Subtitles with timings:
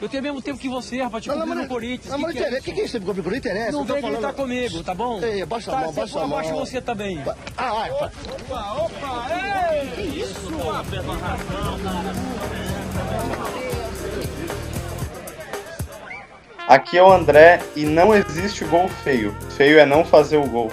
[0.00, 1.24] Eu tenho o mesmo tempo que você, rapaz.
[1.24, 2.12] Te comprei no Corinthians.
[2.12, 3.00] Não, mas que que é que, que é isso?
[3.00, 3.30] Comprou?
[3.30, 3.72] Não interessa.
[3.72, 5.20] Não tô vem gritar falando- comigo, tá bom?
[5.20, 6.58] Ei, abaixa a tá, mão, você- abaixa a Abaixa mão.
[6.66, 7.20] você também.
[7.56, 8.10] Ah, vai, vai.
[16.66, 19.34] Aqui é o André e não existe gol feio.
[19.56, 20.70] Feio é não fazer o gol.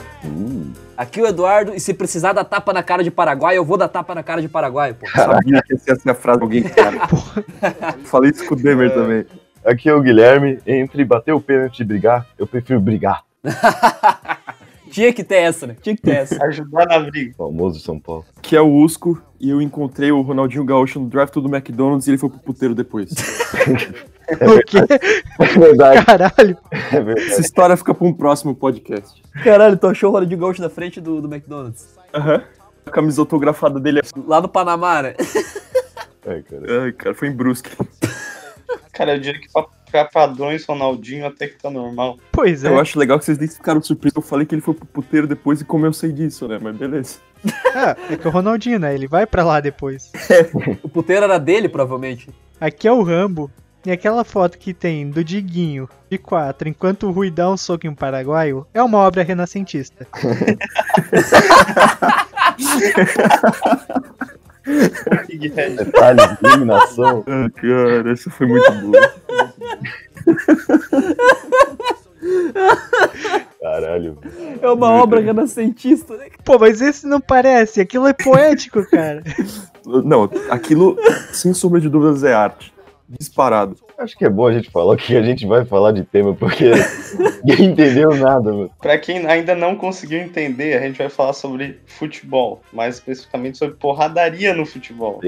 [0.98, 3.88] Aqui o Eduardo, e se precisar dar tapa na cara de Paraguai, eu vou dar
[3.88, 5.06] tapa na cara de Paraguai, pô.
[5.10, 7.08] Sabia que essa ia ser a frase de alguém, cara.
[8.06, 9.26] Falei isso com o Demer também.
[9.66, 10.60] Aqui é o Guilherme.
[10.66, 13.24] Entre bater o pênalti e brigar, eu prefiro brigar.
[14.90, 15.76] Tinha que ter essa, né?
[15.82, 16.42] Tinha que ter essa.
[16.46, 17.34] Ajudar na briga.
[17.38, 18.24] Famoso São Paulo.
[18.42, 22.12] Que é o Usco, e eu encontrei o Ronaldinho Gaúcho no draft do McDonald's e
[22.12, 23.10] ele foi pro puteiro depois.
[24.32, 24.78] O quê?
[25.38, 26.58] É verdade, Caralho.
[26.72, 27.32] é verdade.
[27.32, 29.22] Essa história fica pra um próximo podcast.
[29.44, 31.96] Caralho, tu achou o Ronaldinho Gaúcho na frente do, do McDonald's?
[32.14, 32.42] Aham.
[32.86, 34.02] A camisa autografada dele é.
[34.26, 35.16] Lá no Panamá, né?
[36.28, 36.84] Ai, cara.
[36.84, 37.70] Ai, cara, foi em Brusque.
[38.94, 39.50] Cara, eu diria que
[40.04, 42.18] padrões Ronaldinho até que tá normal.
[42.32, 42.70] Pois é.
[42.70, 44.16] Eu acho legal que vocês nem ficaram surpresos.
[44.18, 46.60] Eu falei que ele foi pro puteiro depois e como eu sei disso, né?
[46.62, 47.20] Mas beleza.
[47.76, 48.96] Ah, é que o Ronaldinho, né?
[48.96, 50.12] Ele vai pra lá depois.
[50.82, 52.30] O puteiro era dele, provavelmente.
[52.60, 53.52] Aqui é o Rambo.
[53.86, 57.86] E aquela foto que tem do Diguinho de quatro, enquanto o Rui dá um soco
[57.86, 60.08] em um paraguaio, é uma obra renascentista.
[65.46, 67.24] Detalhes, iluminação.
[67.28, 69.14] Ah, cara, essa foi muito boa.
[73.62, 74.18] Caralho.
[74.62, 76.30] É uma obra renascentista, né?
[76.44, 79.24] Pô, mas esse não parece, aquilo é poético, cara.
[79.86, 80.98] Não, aquilo,
[81.32, 82.74] sem sombra de dúvidas, é arte.
[83.08, 83.78] Disparado.
[83.98, 86.34] Acho que é bom a gente falar o que a gente vai falar de tema,
[86.34, 86.72] porque
[87.46, 88.72] ninguém entendeu nada, mano.
[88.82, 93.76] Pra quem ainda não conseguiu entender, a gente vai falar sobre futebol, mais especificamente sobre
[93.76, 95.22] porradaria no futebol.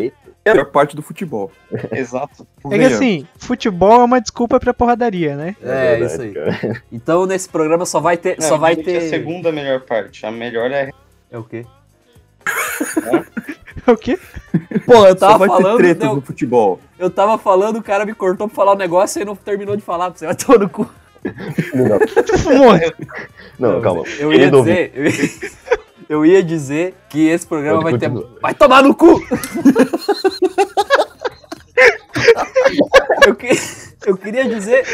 [0.44, 1.52] É a melhor parte do futebol.
[1.92, 2.48] Exato.
[2.72, 5.55] É que assim, futebol é uma desculpa pra porradaria, né?
[5.61, 6.33] É, verdade, isso aí.
[6.33, 6.83] cara.
[6.92, 8.38] Então nesse programa só vai ter.
[8.39, 8.98] Não, só vai que ter.
[8.98, 10.25] a segunda melhor parte.
[10.25, 10.89] A melhor é
[11.31, 11.66] É o quê?
[13.87, 14.19] O quê?
[14.85, 15.77] Pô, eu Só tava vai ter falando.
[15.77, 16.80] tretas deu- no futebol.
[16.99, 19.81] Eu tava falando, o cara me cortou pra falar um negócio e não terminou de
[19.81, 20.09] falar.
[20.09, 20.89] Você vai tomar no cu.
[22.57, 22.91] Morreu.
[23.57, 24.03] Não, calma.
[24.19, 24.91] Eu ia dizer.
[24.93, 25.30] Eu ia,
[26.09, 28.09] eu ia dizer que esse programa Pode vai ter.
[28.09, 28.39] continuar.
[28.41, 29.21] Vai tomar no cu!
[33.25, 33.59] eu, que-
[34.05, 34.86] eu queria dizer.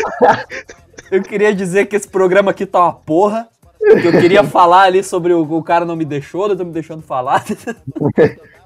[1.12, 3.48] Eu queria dizer que esse programa aqui tá uma porra.
[3.84, 6.72] Que eu queria falar ali sobre o, o cara não me deixou, não tá me
[6.72, 7.44] deixando falar.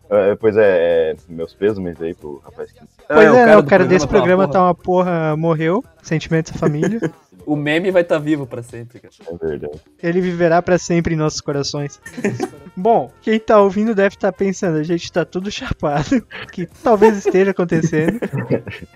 [0.09, 2.79] É, pois é, é, meus pêsames aí pro rapaz que.
[3.09, 3.57] Pois é, né?
[3.57, 5.83] O do cara desse tá programa tá uma porra, morreu.
[6.01, 7.11] Sentimentos da família.
[7.47, 9.13] O meme vai estar vivo pra sempre, cara.
[9.25, 9.79] É verdade.
[10.03, 11.97] Ele viverá pra sempre em nossos corações.
[12.75, 16.21] Bom, quem tá ouvindo deve estar pensando, a gente tá tudo chapado,
[16.51, 18.19] que talvez esteja acontecendo.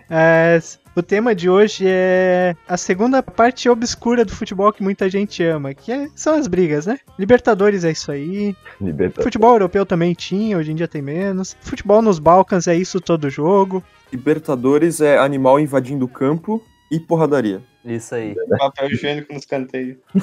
[0.10, 5.42] Mas o tema de hoje é a segunda parte obscura do futebol que muita gente
[5.46, 7.00] ama, que é- são as brigas, né?
[7.18, 9.24] Libertadores é isso aí, Libertadores.
[9.24, 11.56] futebol europeu também tinha, hoje em dia tem menos.
[11.62, 13.82] Futebol nos Balcãs é isso todo jogo.
[14.12, 17.64] Libertadores é animal invadindo o campo e porradaria.
[17.84, 18.36] Isso aí.
[18.60, 19.98] papel higiênico nos canteiros.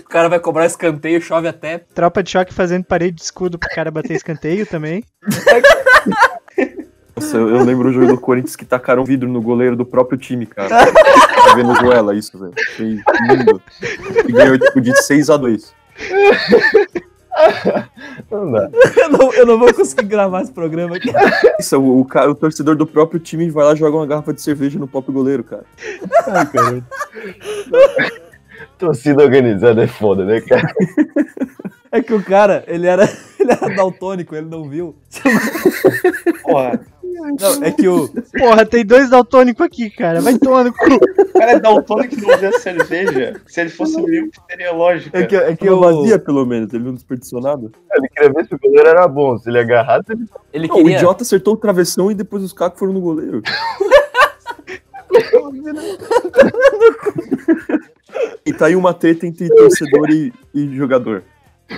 [0.00, 1.78] O cara vai cobrar escanteio, chove até.
[1.78, 5.04] Tropa de choque fazendo parede de escudo pro cara bater escanteio também.
[7.14, 10.18] Nossa, eu, eu lembro o jogo do Corinthians que tacaram vidro no goleiro do próprio
[10.18, 10.68] time, cara.
[11.48, 12.54] A Venezuela, isso, velho.
[12.76, 13.62] Foi lindo.
[14.28, 15.72] E ganhou, tipo, de 6 a 2
[18.30, 18.70] Não dá.
[18.96, 21.10] Eu não, eu não vou conseguir gravar esse programa aqui.
[21.58, 24.32] Isso, o, o, cara, o torcedor do próprio time vai lá e joga uma garrafa
[24.32, 25.64] de cerveja no próprio goleiro, cara.
[26.26, 26.84] Ai, cara.
[28.78, 30.72] Torcida organizada é foda, né, cara?
[31.92, 33.04] É que o cara, ele era,
[33.38, 34.94] ele era daltônico, ele não viu.
[36.42, 36.80] Porra,
[37.20, 38.08] Não, é que o.
[38.38, 40.20] Porra, tem dois daltônicos aqui, cara.
[40.20, 40.94] Vai tomar no cu.
[40.94, 43.40] o cara é daltônico que não vê a cerveja.
[43.46, 45.16] Se ele fosse mil, seria lógico.
[45.16, 45.80] É que, é que o.
[45.80, 46.72] vazia, pelo menos.
[46.72, 47.70] Ele não desperdiçou nada.
[47.92, 49.38] Ele queria ver se o goleiro era bom.
[49.38, 50.26] Se ele agarrasse, ele.
[50.52, 50.92] Ele Não, queria.
[50.92, 53.42] O idiota acertou o travessão e depois os cacos foram no goleiro.
[58.44, 61.22] e tá aí uma treta entre torcedor e, e jogador.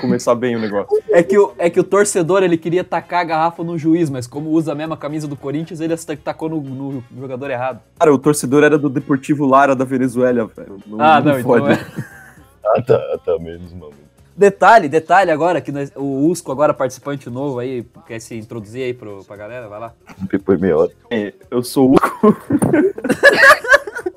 [0.01, 0.89] Começar bem o negócio.
[1.11, 4.27] É que, o, é que o torcedor ele queria tacar a garrafa no juiz, mas
[4.27, 7.81] como usa a mesma camisa do Corinthians, ele tacou no, no jogador errado.
[7.99, 10.79] Cara, o torcedor era do Deportivo Lara da Venezuela, velho.
[10.99, 11.73] Ah, não, então fode.
[11.73, 11.79] é.
[12.65, 13.93] Ah, tá, tá menos, mano.
[14.37, 18.95] Detalhe, detalhe agora, que nós- o Usco agora participante novo aí, quer se introduzir aí
[18.95, 19.93] pro, pra galera, vai lá.
[20.31, 20.91] Depois meia hora.
[21.11, 22.37] É, eu sou o Uco.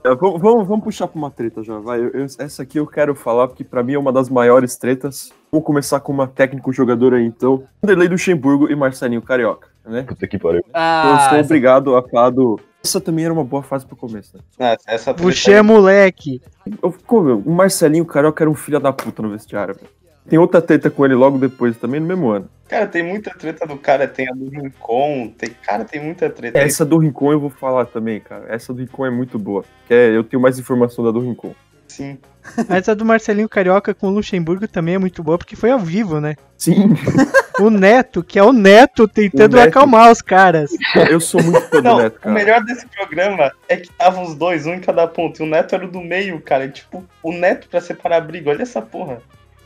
[0.04, 1.98] É, vamos, vamos, vamos puxar pra uma treta já, vai.
[1.98, 5.32] Eu- eu- essa aqui eu quero falar, porque pra mim é uma das maiores tretas.
[5.50, 7.64] Vamos começar com uma técnico jogador aí, então.
[7.82, 9.68] Vanderlei Luxemburgo e Marcelinho Carioca.
[9.86, 10.02] né?
[10.02, 10.60] Puta que pariu.
[10.60, 12.58] eu Ah, sou essa- obrigado a falar do.
[12.82, 14.42] Essa também era uma boa fase pro começo, né?
[14.58, 16.40] Ah, essa treta Você é moleque.
[16.82, 19.86] Eu, meu, o Marcelinho Carioca era um filho da puta no vestiário, velho.
[20.28, 22.48] Tem outra treta com ele logo depois, também no mesmo ano.
[22.68, 25.50] Cara, tem muita treta do cara, tem a do Rincon, tem...
[25.62, 26.58] Cara, tem muita treta.
[26.58, 26.64] aí.
[26.64, 28.46] Essa do Rincon eu vou falar também, cara.
[28.48, 29.64] Essa do Rincon é muito boa.
[29.86, 31.54] Que é, eu tenho mais informação da do Rincon.
[31.86, 32.16] Sim.
[32.68, 35.78] Mas a do Marcelinho Carioca com o Luxemburgo também é muito boa, porque foi ao
[35.78, 36.36] vivo, né?
[36.56, 36.94] Sim,
[37.60, 39.68] O Neto, que é o Neto tentando O Neto.
[39.68, 40.70] acalmar os caras.
[41.08, 42.34] eu sou muito fã do Não, Neto, o cara.
[42.34, 45.40] melhor desse programa é que estavam os dois, um em cada ponto.
[45.40, 46.66] E o Neto era o do meio, cara.
[46.68, 48.50] Tipo, o Neto pra separar a briga.
[48.50, 49.22] Olha essa porra.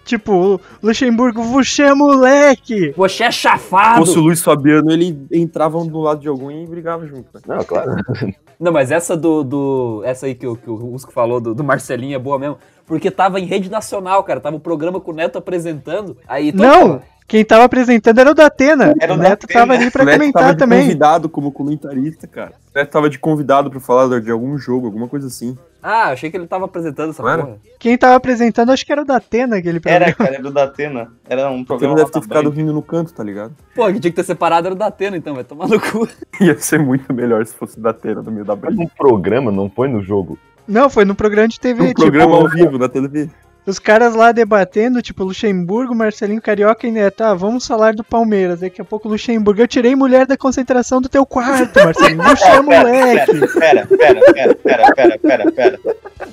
[0.08, 2.94] Tipo, o Luxemburgo, você é moleque!
[2.96, 3.99] Você é Se chafado.
[4.06, 7.28] fosse o Luiz Fabiano, ele entrava um do lado de algum e brigava junto.
[7.34, 7.40] né?
[7.46, 7.94] Não, claro.
[8.58, 9.44] Não, mas essa do.
[9.44, 12.56] do essa aí que, o- que o Rusco falou do, do Marcelinho é boa mesmo.
[12.87, 14.40] Porque tava em rede nacional, cara.
[14.40, 16.16] Tava o programa com o Neto apresentando.
[16.26, 17.00] Aí Não!
[17.28, 18.94] Quem tava apresentando era o Datena.
[18.99, 19.61] Era o o Neto Datena.
[19.61, 20.81] tava ali pra o Neto tava comentar de também.
[20.82, 22.52] convidado como comentarista, cara.
[22.75, 25.56] O Neto tava de convidado pra falar de algum jogo, alguma coisa assim.
[25.82, 27.56] Ah, achei que ele tava apresentando essa porra.
[27.78, 30.06] Quem tava apresentando, acho que era o Datena, aquele programa.
[30.06, 31.12] Era, cara, era o da Atena.
[31.28, 31.94] Era um programa.
[31.94, 33.54] não deve ter ficado rindo no canto, tá ligado?
[33.75, 36.08] Pô, que tinha que ter separado era o Datena, então, vai tomar no cu.
[36.40, 38.82] Ia ser muito melhor se fosse da Tena no meio da Mas briga.
[38.82, 40.36] um programa, não foi no jogo.
[40.66, 43.30] Não, foi no programa de TV, Um tipo, programa ao vivo na TV.
[43.70, 48.61] Os caras lá debatendo, tipo, Luxemburgo, Marcelinho Carioca e Neto, ah, vamos falar do Palmeiras.
[48.61, 52.23] Daqui a pouco, Luxemburgo, eu tirei mulher da concentração do teu quarto, Marcelinho.
[52.23, 53.47] Você é moleque.
[53.59, 55.81] Pera, pera, pera, pera, pera, pera, pera.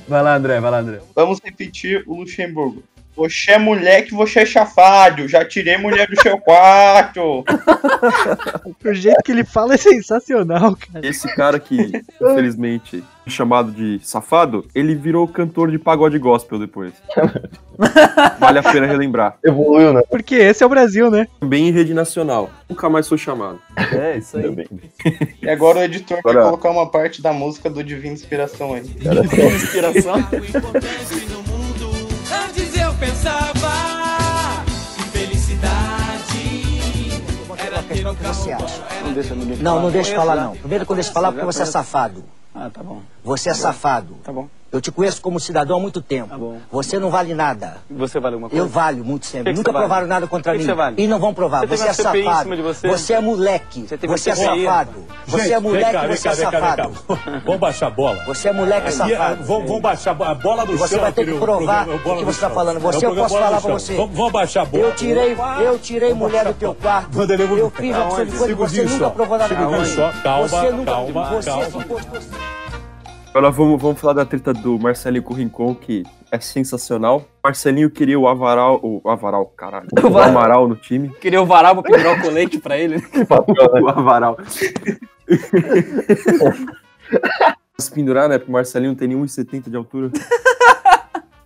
[0.08, 1.00] Vai lá, André, vai lá, André.
[1.16, 2.84] Vamos repetir o Luxemburgo.
[3.16, 5.28] Você é moleque, você é chafado.
[5.28, 7.44] Já tirei mulher do seu quarto.
[8.84, 11.06] O jeito que ele fala é sensacional, cara.
[11.08, 16.94] Esse cara que, infelizmente, é chamado de safado, ele virou cantor de pagode gospel depois.
[18.40, 19.38] Vale a pena relembrar.
[19.44, 20.02] Evoluiu, né?
[20.10, 21.28] Porque esse é o Brasil, né?
[21.40, 22.50] Também em rede nacional.
[22.70, 23.60] Nunca mais foi chamado.
[23.94, 24.50] É, isso aí.
[24.52, 24.68] bem.
[25.42, 28.84] E agora o editor vai Agora- colocar uma parte da música do Divina Inspiração aí.
[28.84, 30.16] Inspiração.
[33.00, 34.64] pensava
[34.96, 36.26] que felicidade
[37.66, 38.84] era ter um carro acha?
[39.00, 40.56] era Não, não deixa falar não.
[40.56, 42.24] Primeiro que eu deixo falar porque você é safado.
[42.54, 43.02] Ah, tá bom.
[43.26, 44.16] Você é safado.
[44.24, 44.48] Tá bom.
[44.72, 46.28] Eu te conheço como cidadão há muito tempo.
[46.28, 46.58] Tá bom.
[46.70, 47.78] Você não vale nada.
[47.90, 48.62] Você vale alguma coisa?
[48.66, 49.54] Eu valho muito sempre.
[49.54, 49.86] que Nunca você vale?
[49.86, 50.64] provaram nada contra que mim.
[50.66, 50.96] que você vale?
[51.02, 51.62] E não vão provar.
[51.66, 52.44] Você Você é safado.
[52.44, 53.14] cima de você?
[53.14, 53.86] é moleque.
[53.88, 55.06] Você Você é safado.
[55.28, 56.92] Você é moleque, você é safado.
[57.46, 58.22] Vamos baixar a bola.
[58.26, 59.44] Você é moleque Aí, safado.
[59.46, 61.02] Vamos, baixar a bo- a bola do você chão.
[61.04, 62.56] vai ter que provar o que você tá chão.
[62.56, 62.78] falando.
[62.78, 63.96] É Você, eu posso falar pra você.
[63.96, 64.84] Vamos, baixar a bola.
[64.84, 67.18] Eu tirei, eu tirei mulher do teu quarto.
[67.22, 68.56] Eu fiz uma opção de coisa.
[68.68, 69.56] Você nunca provou nada.
[69.56, 72.26] Calma, Você nunca calma, Você calma.
[73.36, 77.28] Agora vamos, vamos falar da treta do Marcelinho com o Rincon, que é sensacional.
[77.44, 78.80] Marcelinho queria o Avaral.
[78.82, 79.90] O Avaral, caralho.
[80.02, 80.30] O Avaral.
[80.30, 81.10] Amaral no time.
[81.20, 82.96] Queria o varal pra pendurar o colete pra ele.
[83.12, 83.28] né?
[83.82, 84.38] o Avaral.
[87.78, 88.38] Se pendurar, né?
[88.38, 90.12] Porque o Marcelinho não tem nem 1,70 de altura.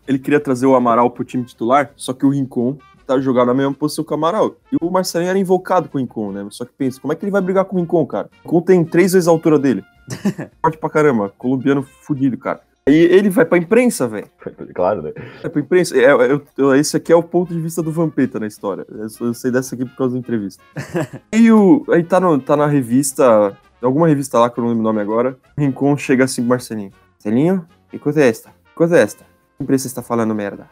[0.08, 2.78] Ele queria trazer o Amaral pro time titular, só que o Rincon
[3.10, 4.56] tá jogando na mesma posição que o Amaral.
[4.72, 6.48] E o Marcelinho era invocado com o Rincon, né?
[6.52, 8.30] Só que pensa, como é que ele vai brigar com o Rincon, cara?
[8.44, 9.84] O Rincon tem três vezes a altura dele.
[10.62, 11.34] Forte pra caramba.
[11.38, 12.62] Colombiano fudido, cara.
[12.88, 14.28] E ele vai pra imprensa, velho.
[14.74, 15.12] Claro, né?
[15.44, 15.96] É pra imprensa.
[15.98, 18.86] É, é, esse aqui é o ponto de vista do Vampeta na história.
[18.90, 20.64] Eu, eu sei dessa aqui por causa da entrevista.
[21.34, 21.84] e o.
[21.90, 23.58] Aí tá, no- tá na revista.
[23.82, 25.38] Alguma revista lá que eu não lembro o nome agora.
[25.58, 26.92] O Rincon chega assim pro Marcelinho.
[27.14, 28.50] Marcelinho, que coisa é esta?
[28.50, 29.24] Que coisa é esta?
[29.58, 30.68] Que imprensa está falando merda?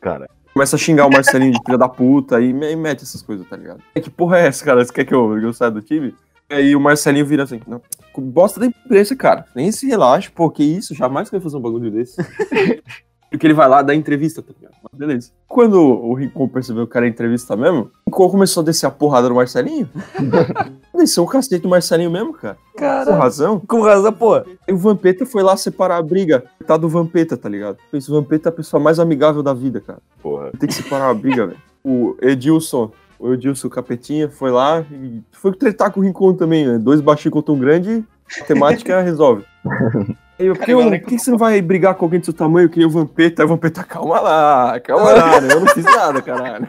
[0.00, 3.48] Cara, Começa a xingar o Marcelinho de filha da puta e, e mete essas coisas,
[3.48, 3.80] tá ligado?
[3.94, 4.84] É, Que porra é essa, cara?
[4.84, 6.12] Você quer que eu, eu saia do time?
[6.50, 7.80] Aí o Marcelinho vira assim, não,
[8.16, 9.44] bosta da imprensa, cara.
[9.54, 10.96] Nem se relaxa, pô, que isso?
[10.96, 12.16] Jamais que eu ia fazer um bagulho desse.
[13.30, 14.74] Porque ele vai lá dar entrevista, tá ligado?
[14.82, 15.30] Mas beleza.
[15.46, 19.28] Quando o Rincon percebeu que era entrevista mesmo, o Rincon começou a descer a porrada
[19.28, 19.88] no Marcelinho.
[20.96, 22.56] Desceu o cacete do Marcelinho mesmo, cara.
[22.72, 23.60] Com Cara, razão.
[23.60, 24.34] com razão, pô.
[24.36, 26.44] Aí o Vampeta foi lá separar a briga.
[26.66, 27.76] Tá do Vampeta, tá ligado?
[27.92, 30.00] Esse Vampeta é a pessoa mais amigável da vida, cara.
[30.22, 30.50] porra.
[30.58, 31.58] Tem que separar uma briga, velho.
[31.84, 36.78] O Edilson, o Edilson Capetinha foi lá e foi tretar com o Rincon também, né?
[36.78, 38.04] Dois baixinhos contra um grande,
[38.40, 39.44] a temática resolve.
[40.38, 42.68] Eu, por que, eu- por que você não vai brigar com alguém do seu tamanho
[42.68, 43.42] que nem o Vampeta?
[43.42, 45.52] Aí o Vampeta, calma lá, calma lá, né?
[45.52, 46.68] Eu não fiz nada, caralho.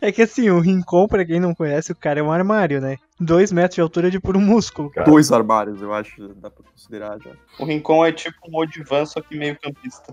[0.00, 2.96] É que assim, o Rincon, pra quem não conhece, o cara é um armário, né?
[3.18, 4.90] Dois metros de altura de puro músculo.
[4.90, 5.08] Cara.
[5.10, 7.30] Dois armários, eu acho, dá pra considerar já.
[7.58, 10.12] O Rincon é tipo um Odivan, só que meio campista.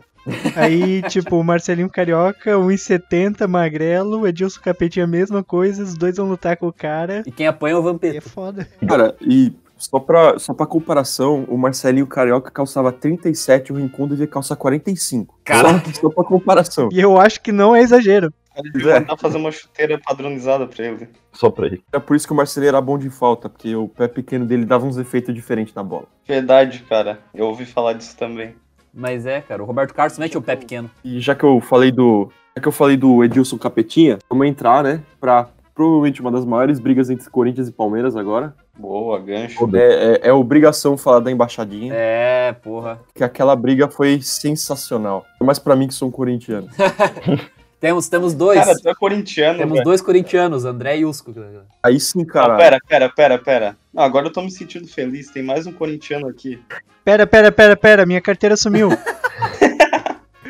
[0.56, 6.56] Aí, tipo, o Marcelinho Carioca, 1,70, magrelo, Edilson Capetinha, mesma coisa, os dois vão lutar
[6.56, 7.24] com o cara.
[7.26, 8.22] E quem apanha é o E é Vampeta.
[8.30, 8.68] foda.
[8.88, 14.08] Cara, e só pra, só pra comparação, o Marcelinho Carioca calçava 37 e o Rincon
[14.08, 15.40] devia calçar 45.
[15.44, 15.92] Caraca.
[15.94, 16.90] Só, só pra comparação.
[16.92, 18.32] E eu acho que não é exagero.
[18.56, 21.10] Ele devia mandar fazer uma chuteira padronizada pra ele.
[21.34, 21.82] Só pra ele.
[21.92, 24.66] É por isso que o Marcelinho era bom de falta, porque o pé pequeno dele
[24.66, 26.06] dava uns efeitos diferentes na bola.
[26.28, 27.20] Verdade, cara.
[27.34, 28.54] Eu ouvi falar disso também.
[28.94, 30.92] Mas é, cara, o Roberto Carlos mete o pé pequeno.
[31.04, 32.30] E já que eu falei do.
[32.56, 35.02] Já que eu falei do Edilson Capetinha, vamos entrar, né?
[35.20, 38.54] Pra provavelmente uma das maiores brigas entre Corinthians e Palmeiras agora.
[38.78, 39.70] Boa, gancho.
[39.76, 43.00] É, é- é obrigação falar da embaixadinha, É, porra.
[43.14, 45.26] que aquela briga foi sensacional.
[45.40, 46.68] Mas pra mim que sou um corintiano.
[47.82, 48.60] Temos, temos dois.
[48.64, 49.84] Cara, tu é corintiano, temos velho.
[49.84, 51.34] dois corintianos, André e Usco.
[51.82, 52.56] Aí sim, cara.
[52.56, 53.78] pera, pera, pera, pera.
[53.92, 55.32] Não, agora eu tô me sentindo feliz.
[55.32, 56.62] Tem mais um corintiano aqui.
[57.04, 58.90] Pera, pera, pera, pera, minha carteira sumiu.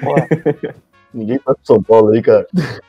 [1.13, 2.47] Ninguém tá com São Paulo aí, cara.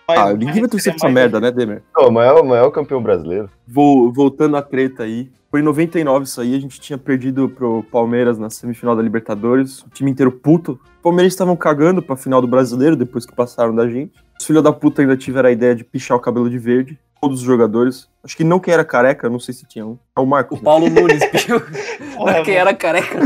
[0.09, 1.83] Mas- Ah, ninguém vai torcer pra essa merda, né, Demer?
[1.97, 3.49] Não, o maior, o maior campeão brasileiro.
[3.67, 5.31] Vou, voltando à treta aí.
[5.51, 9.81] Foi em 99 isso aí, a gente tinha perdido pro Palmeiras na semifinal da Libertadores.
[9.83, 10.73] O time inteiro puto.
[10.97, 14.13] Os palmeirenses estavam cagando pra final do brasileiro depois que passaram da gente.
[14.41, 16.99] Os filhos da puta ainda tiveram a ideia de pichar o cabelo de verde.
[17.23, 18.09] Todos os jogadores.
[18.25, 19.97] Acho que não quem era careca, não sei se tinha um.
[20.17, 20.59] É o Marcos.
[20.59, 21.61] O Paulo Nunes, bicho.
[22.17, 23.21] Porra, Quem era careca.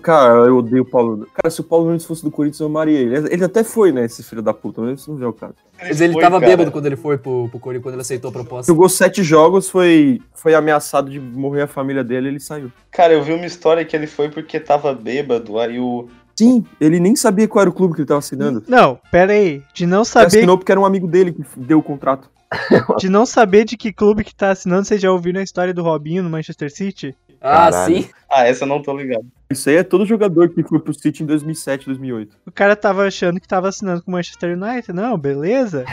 [0.00, 1.32] Cara, eu odeio o Paulo Nunes.
[1.34, 3.16] Cara, se o Paulo Nunes fosse do Corinthians, eu amaria ele.
[3.32, 5.54] Ele até foi, né, esse filho da puta, mas você não vê o caso.
[5.76, 6.50] Mas ele foi, tava cara.
[6.52, 8.70] bêbado quando ele foi pro, pro Corinthians, quando ele aceitou a proposta.
[8.70, 12.70] Jogou sete jogos, foi, foi ameaçado de morrer a família dele ele saiu.
[12.92, 16.06] Cara, eu vi uma história que ele foi porque tava bêbado, aí o.
[16.36, 18.62] Sim, ele nem sabia qual era o clube que ele tava assinando.
[18.68, 19.62] Não, pera aí.
[19.72, 22.28] De não Ele saber, assinou porque era um amigo dele que deu o contrato.
[22.98, 25.82] de não saber de que clube que tá assinando, vocês já ouviram a história do
[25.82, 27.14] Robinho no Manchester City?
[27.40, 27.96] Ah, Caralho.
[27.96, 28.08] sim.
[28.30, 29.26] Ah, essa eu não tô ligado.
[29.50, 32.36] Isso aí é todo jogador que foi pro City em 2007, 2008.
[32.46, 34.92] O cara tava achando que tava assinando com o Manchester United.
[34.92, 35.84] Não, beleza.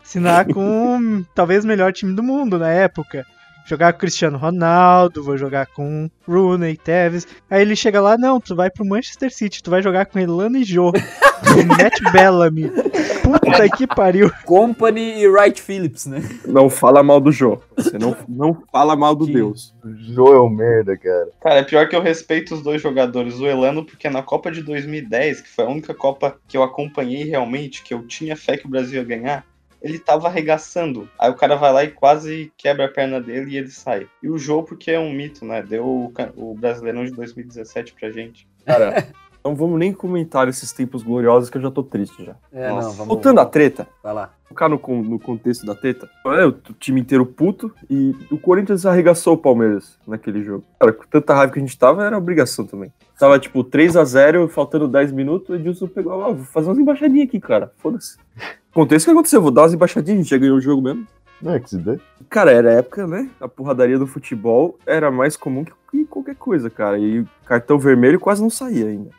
[0.00, 3.26] Assinar com talvez o melhor time do mundo na época.
[3.66, 7.26] Jogar com o Cristiano Ronaldo, vou jogar com Rooney, Tevez.
[7.50, 10.56] Aí ele chega lá, não, tu vai pro Manchester City, tu vai jogar com Elano
[10.56, 10.92] e Jô.
[11.58, 12.70] e Matt Bellamy.
[13.22, 14.30] Puta que pariu.
[14.44, 16.20] Company e Wright Phillips, né?
[16.46, 17.60] Não fala mal do Jô.
[17.76, 19.74] Você não, não fala mal do Que- Deus.
[19.84, 21.28] O Jô é um merda, cara.
[21.40, 23.38] Cara, é pior que eu respeito os dois jogadores.
[23.40, 27.24] O Elano, porque na Copa de 2010, que foi a única Copa que eu acompanhei
[27.24, 29.44] realmente, que eu tinha fé que o Brasil ia ganhar,
[29.82, 31.08] ele tava arregaçando.
[31.18, 34.06] Aí o cara vai lá e quase quebra a perna dele e ele sai.
[34.22, 35.62] E o jogo, porque é um mito, né?
[35.62, 38.46] Deu o, o Brasileirão de 2017 pra gente.
[38.66, 39.06] Cara,
[39.44, 42.36] não vamos nem comentar esses tempos gloriosos que eu já tô triste já.
[42.52, 42.88] É, Nossa.
[42.88, 43.06] não, vamos.
[43.08, 44.30] Voltando à treta, Vai lá.
[44.48, 46.08] focar no, no contexto da treta.
[46.26, 50.64] É, o time inteiro puto e o Corinthians arregaçou o Palmeiras naquele jogo.
[50.78, 52.92] Cara, com tanta raiva que a gente tava, era obrigação também.
[53.18, 56.78] Tava tipo 3 a 0 faltando 10 minutos, o Edilson pegou, ah, vou fazer umas
[56.78, 57.72] embaixadinhas aqui, cara.
[57.78, 58.16] Foda-se.
[58.70, 61.06] Acontece o que aconteceu, vou dar umas embaixadinhas, a gente já ganhou o jogo mesmo.
[61.42, 61.98] Não é que se dê.
[62.28, 63.30] Cara, era a época, né?
[63.40, 66.98] A porradaria do futebol era mais comum que, que qualquer coisa, cara.
[66.98, 69.10] E cartão vermelho quase não saía ainda.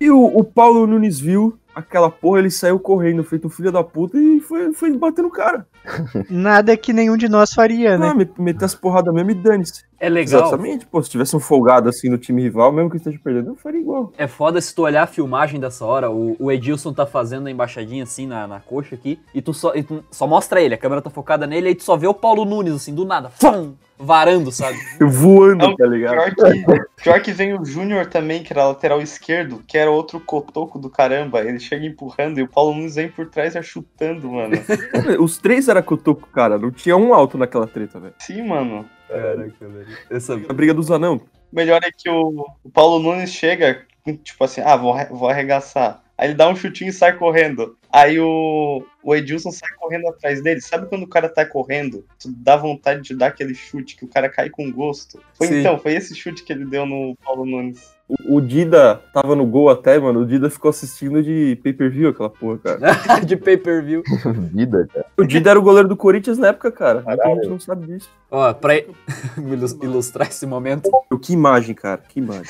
[0.00, 3.82] E o, o Paulo Nunes viu aquela porra, ele saiu correndo, feito um filho da
[3.82, 5.66] puta, e foi, foi bater no cara.
[6.30, 8.10] Nada que nenhum de nós faria, né?
[8.10, 9.84] Ah, me- meter as porradas mesmo e dane-se.
[9.98, 10.42] É legal.
[10.42, 10.86] Exatamente.
[10.86, 13.80] Pô, se tivesse um folgado assim no time rival, mesmo que esteja perdendo, eu faria
[13.80, 14.12] igual.
[14.18, 17.50] É foda se tu olhar a filmagem dessa hora, o, o Edilson tá fazendo a
[17.50, 20.78] embaixadinha assim na, na coxa aqui, e tu, só, e tu só mostra ele, a
[20.78, 23.74] câmera tá focada nele, aí tu só vê o Paulo Nunes assim, do nada, fum,
[23.96, 24.76] varando, sabe?
[25.00, 26.34] Voando, Não, tá ligado?
[26.34, 30.18] Pior que, pior que vem o Júnior também, que era lateral esquerdo, que era outro
[30.18, 31.40] cotoco do caramba.
[31.42, 34.54] Ele chega empurrando e o Paulo Nunes vem por trás já chutando, mano.
[35.20, 36.58] Os três era cotoco, cara.
[36.58, 38.14] Não tinha um alto naquela treta, velho.
[38.18, 38.88] Sim, mano.
[39.08, 39.86] Caraca, velho.
[40.10, 40.34] Essa...
[40.34, 41.16] A briga dos anão.
[41.52, 43.86] O melhor é que o, o Paulo Nunes chega,
[44.22, 46.02] tipo assim, ah, vou, vou arregaçar.
[46.16, 47.76] Aí ele dá um chutinho e sai correndo.
[47.90, 50.60] Aí o, o Edilson sai correndo atrás dele.
[50.60, 52.06] Sabe quando o cara tá correndo?
[52.18, 55.20] Tu dá vontade de dar aquele chute que o cara cai com gosto.
[55.34, 55.60] Foi Sim.
[55.60, 57.92] então, foi esse chute que ele deu no Paulo Nunes.
[58.28, 60.20] O, Dida tava no gol até, mano.
[60.20, 63.20] O Dida ficou assistindo de pay-per-view aquela porra, cara.
[63.24, 64.02] de pay-per-view.
[64.52, 65.06] Vida, cara.
[65.16, 67.02] O Dida era o goleiro do Corinthians na época, cara.
[67.06, 68.08] Muita gente não sabe disso.
[68.30, 68.74] Ó, pra
[69.38, 70.90] ilus- ilustrar esse momento,
[71.20, 72.02] Que imagem, cara.
[72.08, 72.44] Que imagem.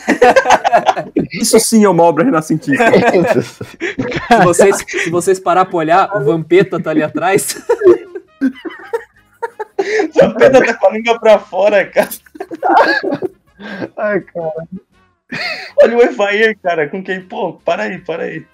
[1.33, 2.85] Isso sim é uma obra renascentista.
[4.29, 7.57] se vocês, se vocês parar pra olhar, o Vampeta tá ali atrás.
[10.15, 12.09] O Pedro tá com a língua pra fora, cara.
[13.97, 14.67] Ai, cara.
[15.83, 18.45] Olha o Evair, cara, com quem, pô, para aí, para aí.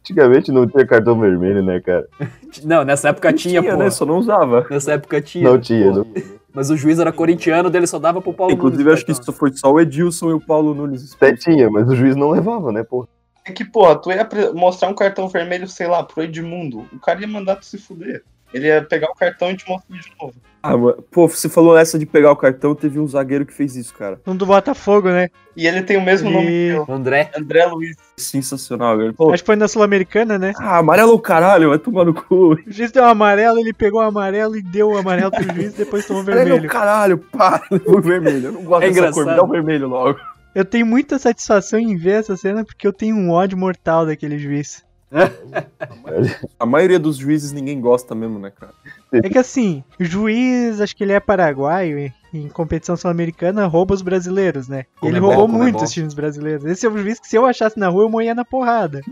[0.00, 2.06] Antigamente não tinha cartão vermelho, né, cara?
[2.64, 3.78] Não, nessa época tinha, Tinha, pô.
[3.78, 3.88] né?
[3.88, 4.66] Só não usava.
[4.68, 5.48] Nessa época tinha.
[5.48, 5.98] Não tinha, pô.
[5.98, 6.06] não.
[6.52, 8.94] Mas o juiz era corintiano, dele só dava pro Paulo Inclusive, Nunes.
[8.98, 11.14] acho que isso foi só o Edilson e o Paulo Nunes.
[11.14, 13.08] Até tinha, mas o juiz não levava, né, pô?
[13.46, 16.86] É que, porra, tu ia mostrar um cartão vermelho, sei lá, pro Edmundo.
[16.92, 18.22] O cara ia mandar tu se fuder.
[18.52, 20.34] Ele ia pegar o cartão e te mostrar de novo.
[20.62, 23.74] Ah, mano, pô, você falou essa de pegar o cartão, teve um zagueiro que fez
[23.74, 24.20] isso, cara.
[24.26, 25.28] Um do Botafogo, né?
[25.56, 26.86] E ele tem o mesmo nome que E- eu.
[26.88, 27.30] André.
[27.36, 27.96] André Luiz.
[28.16, 29.12] Sensacional, velho.
[29.12, 30.52] Pô, Acho que foi na Sul-Americana, né?
[30.58, 32.52] ah, amarelo o caralho, vai tomar no cu.
[32.54, 35.74] O juiz deu um amarelo, ele pegou o amarelo e deu o amarelo pro juiz,
[35.74, 36.70] depois tomou Amarelo é o vermelho.
[36.70, 38.46] caralho, para, levou o vermelho.
[38.48, 39.14] Eu não gosto É dessa engraçado.
[39.24, 40.18] cor, me dá o vermelho logo.
[40.54, 44.38] Eu tenho muita satisfação em ver essa cena porque eu tenho um ódio mortal daquele
[44.38, 44.84] juiz.
[46.58, 48.72] A maioria dos juízes ninguém gosta mesmo, né, cara?
[49.12, 54.00] É que assim, o juiz, acho que ele é paraguaio em competição sul-americana rouba os
[54.00, 54.86] brasileiros, né?
[55.02, 55.62] E ele Comebol, roubou Comebol.
[55.64, 56.64] muito os times brasileiros.
[56.64, 59.02] Esse é o juiz que se eu achasse na rua eu morria na porrada.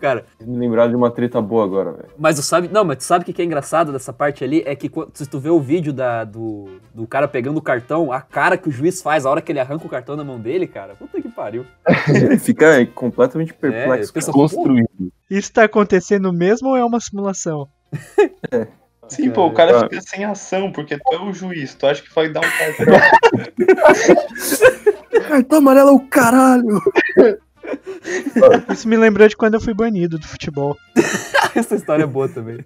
[0.00, 2.08] Cara, Me lembraram de uma treta boa agora, velho.
[2.18, 2.68] mas tu sabe.
[2.68, 4.62] Não, mas tu sabe o que é engraçado dessa parte ali?
[4.66, 8.12] É que quando- se tu vê o vídeo da, do, do cara pegando o cartão,
[8.12, 10.38] a cara que o juiz faz a hora que ele arranca o cartão da mão
[10.38, 10.94] dele, cara.
[10.94, 11.64] Puta que pariu.
[12.08, 14.12] Ele fica completamente É, perplexo.
[14.12, 14.32] cara.
[14.32, 14.88] Construído.
[15.30, 17.68] Isso tá acontecendo mesmo ou é uma simulação?
[19.08, 21.74] Sim, pô, o cara fica sem ação, porque tu é o juiz.
[21.74, 22.86] Tu acha que vai dar um cartão.
[25.28, 26.80] Cartão amarelo é o caralho.
[28.72, 30.76] Isso me lembrou de quando eu fui banido do futebol.
[31.54, 32.64] Essa história é boa também.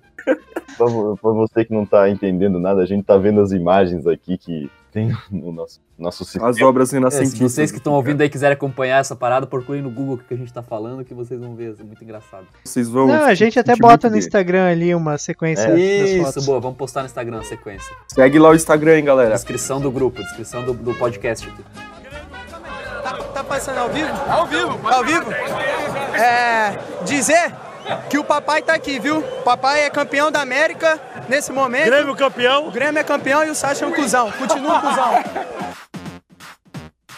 [0.76, 4.07] Pra, vo- pra você que não tá entendendo nada, a gente tá vendo as imagens
[4.07, 6.49] aqui que tem no nosso, nosso sistema.
[6.49, 7.40] As obras É, se renascentistas.
[7.52, 10.37] vocês que estão ouvindo aí quiserem acompanhar essa parada, procurem no Google o que a
[10.37, 11.76] gente tá falando, que vocês vão ver.
[11.78, 12.45] É muito engraçado.
[12.64, 13.07] Vocês vão.
[13.07, 14.16] Não, a gente até bota no.
[14.16, 16.47] Instagram ali uma sequência das Isso, fotos.
[16.47, 16.61] boa.
[16.61, 17.95] Vamos postar no Instagram a sequência.
[18.09, 19.35] Segue lá o Instagram, hein, galera.
[19.35, 21.62] Descrição do grupo, descrição do, do podcast aqui.
[23.02, 24.11] Tá, tá passando ao vivo?
[24.28, 24.88] Ao vivo.
[24.88, 25.33] Ao vivo?
[26.14, 26.78] É.
[27.04, 27.52] Dizer
[28.09, 29.19] que o papai tá aqui, viu?
[29.19, 31.87] O papai é campeão da América nesse momento.
[31.87, 32.69] Grêmio campeão.
[32.69, 34.30] O Grêmio é campeão e o Sacha é um cuzão.
[34.33, 35.25] Continua um cuzão.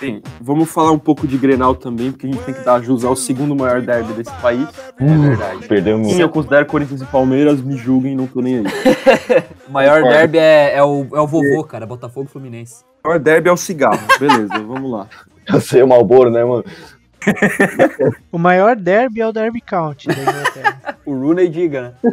[0.01, 3.05] Bem, vamos falar um pouco de Grenal também, porque a gente tem que dar jus
[3.05, 4.67] ao segundo maior derby desse país.
[4.99, 5.69] É verdade.
[5.69, 6.09] Perdemos.
[6.09, 8.65] Sim, eu considero Corinthians e Palmeiras, me julguem, não tô nem aí.
[9.69, 10.19] O maior Concordo.
[10.19, 11.87] derby é, é o, é o vovô, cara.
[11.87, 12.83] Botafogo e Fluminense.
[13.05, 14.01] O maior derby é o cigarro.
[14.19, 15.07] Beleza, vamos lá.
[15.47, 16.65] Eu sei o Malboro, né, mano?
[18.33, 20.99] O maior derby é o Derby County da Inglaterra.
[21.05, 22.13] O Rooney diga, né?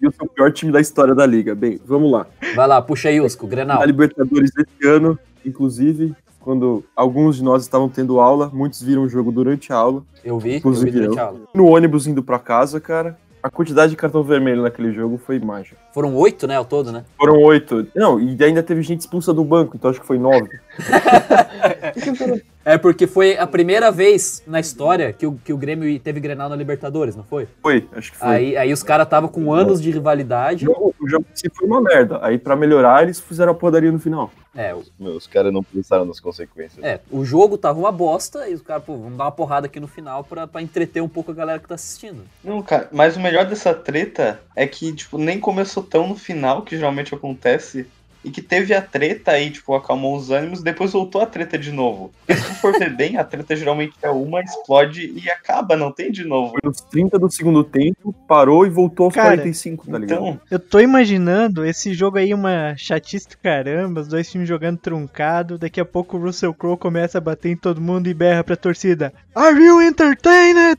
[0.00, 1.56] E o seu pior time da história da liga.
[1.56, 2.26] Bem, vamos lá.
[2.54, 3.80] Vai lá, puxa aí, Usco, Grenal.
[3.80, 9.08] Na Libertadores desse ano, inclusive, quando alguns de nós estavam tendo aula, muitos viram o
[9.08, 10.04] jogo durante a aula.
[10.24, 11.22] Eu vi, eu vi Inclusive durante eu.
[11.22, 11.40] a aula.
[11.52, 15.76] No ônibus indo pra casa, cara, a quantidade de cartão vermelho naquele jogo foi mágica.
[15.92, 17.04] Foram oito, né, ao todo, né?
[17.18, 17.88] Foram oito.
[17.94, 20.48] Não, e ainda teve gente expulsa do banco, então acho que foi nove.
[22.64, 26.48] É porque foi a primeira vez na história que o, que o Grêmio teve Grenal
[26.48, 27.48] na Libertadores, não foi?
[27.60, 28.28] Foi, acho que foi.
[28.28, 30.68] Aí, aí os caras estavam com anos de rivalidade.
[30.68, 32.18] O jogo, o jogo em si foi uma merda.
[32.22, 34.30] Aí pra melhorar, eles fizeram a podaria no final.
[34.54, 36.84] É, o- Meu, os caras não pensaram nas consequências.
[36.84, 39.80] é, o jogo tava uma bosta e os caras, pô, vamos dar uma porrada aqui
[39.80, 42.22] no final pra, pra entreter um pouco a galera que tá assistindo.
[42.44, 46.62] Não, cara, mas o melhor dessa treta é que, tipo, nem começou tão no final,
[46.62, 47.86] que geralmente acontece,
[48.24, 51.72] e que teve a treta aí, tipo, acalmou os ânimos, depois voltou a treta de
[51.72, 52.12] novo.
[52.26, 56.10] Porque se for ver bem, a treta geralmente é uma, explode e acaba, não tem
[56.10, 56.50] de novo.
[56.50, 60.18] Foi nos 30 do segundo tempo, parou e voltou aos Cara, 45, tá ligado?
[60.18, 64.78] Então, Eu tô imaginando esse jogo aí, uma chatice do caramba, os dois times jogando
[64.78, 65.58] truncado.
[65.58, 68.56] Daqui a pouco o Russell Crowe começa a bater em todo mundo e berra pra
[68.56, 70.78] torcida: Are you entertained?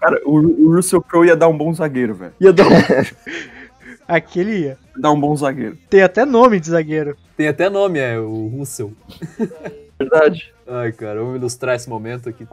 [0.00, 2.32] Cara, o, o Russell Crowe ia dar um bom zagueiro, velho.
[2.40, 2.70] Ia dar um,
[4.06, 4.78] Aquele ia.
[4.98, 5.78] Dar um bom zagueiro.
[5.88, 7.16] Tem até nome de zagueiro.
[7.36, 8.92] Tem até nome, é o Russell.
[9.98, 10.52] Verdade.
[10.66, 12.46] Ai, cara, vamos ilustrar esse momento aqui.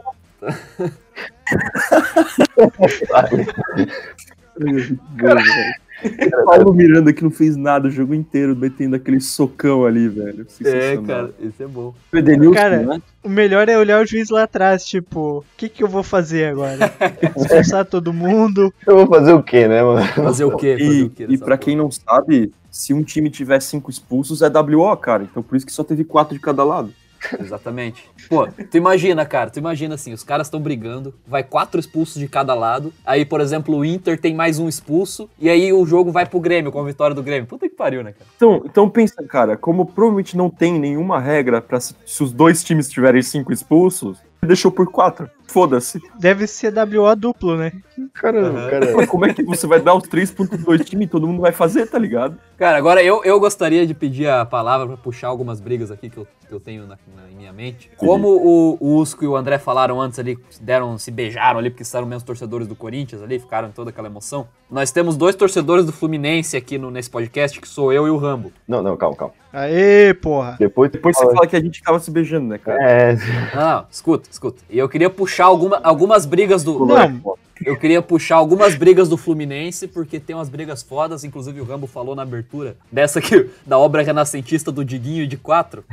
[6.44, 10.46] Paulo Miranda que não fez nada o jogo inteiro, metendo aquele socão ali, velho.
[10.64, 11.94] É, cara, isso é bom.
[12.12, 13.02] O Edenilson, Cara, né?
[13.22, 16.46] O melhor é olhar o juiz lá atrás, tipo, o que que eu vou fazer
[16.46, 16.78] agora?
[17.36, 18.72] Expulsar todo mundo?
[18.86, 20.06] Eu vou fazer o quê, né, mano?
[20.06, 20.76] Fazer o quê?
[20.78, 21.58] Fazer E, o quê e pra porra?
[21.58, 25.22] quem não sabe, se um time tiver cinco expulsos, é WO, cara.
[25.24, 26.92] Então por isso que só teve quatro de cada lado.
[27.38, 28.08] Exatamente.
[28.28, 32.28] Pô, tu imagina, cara, tu imagina assim, os caras estão brigando, vai quatro expulsos de
[32.28, 36.10] cada lado, aí, por exemplo, o Inter tem mais um expulso, e aí o jogo
[36.10, 37.46] vai pro Grêmio, com a vitória do Grêmio.
[37.46, 38.30] Puta que pariu, né, cara?
[38.36, 42.62] Então, então pensa, cara, como provavelmente não tem nenhuma regra pra se, se os dois
[42.62, 45.28] times tiverem cinco expulsos, deixou por quatro.
[45.46, 46.00] Foda-se.
[46.18, 47.72] Deve ser WO duplo, né?
[48.12, 48.96] Caramba, cara.
[48.96, 51.26] Mas como é que você vai dar os três pontos dos dois times e todo
[51.26, 52.36] mundo vai fazer, tá ligado?
[52.56, 56.18] Cara, agora eu, eu gostaria de pedir a palavra pra puxar algumas brigas aqui que
[56.18, 57.90] eu, que eu tenho na, na- em minha mente.
[57.96, 61.84] Como o, o Usco e o André falaram antes ali, deram, se beijaram ali, porque
[61.84, 64.48] são menos torcedores do Corinthians ali, ficaram em toda aquela emoção.
[64.70, 68.16] Nós temos dois torcedores do Fluminense aqui no, nesse podcast, que sou eu e o
[68.16, 68.50] Rambo.
[68.66, 69.34] Não, não, calma, calma.
[69.52, 70.56] Aê, porra.
[70.58, 72.76] Depois, Depois você fala que a gente tava se beijando, né, cara?
[72.82, 73.14] É,
[73.54, 74.62] Não, não, escuta, escuta.
[74.68, 76.86] E eu queria puxar alguma, algumas brigas do.
[76.86, 81.64] Não, Eu queria puxar algumas brigas do Fluminense, porque tem umas brigas fodas, inclusive o
[81.64, 85.84] Rambo falou na abertura, dessa aqui, da obra renascentista do Diguinho de 4.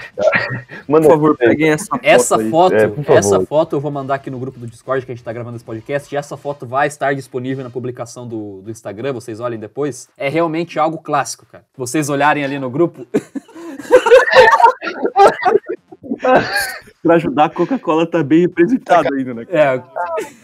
[0.87, 2.49] Manda Por favor, peguem essa foto Essa aí.
[2.49, 5.23] foto, É, essa foto eu vou mandar aqui no grupo do Discord que a gente
[5.23, 9.13] tá gravando esse podcast, e essa foto vai estar disponível na publicação do, do Instagram,
[9.13, 10.09] vocês olhem depois.
[10.17, 11.63] É realmente algo clássico, cara.
[11.77, 13.05] Vocês olharem ali no grupo,
[17.01, 19.47] Pra ajudar, a Coca-Cola tá bem representada ainda, né?
[19.49, 19.81] é,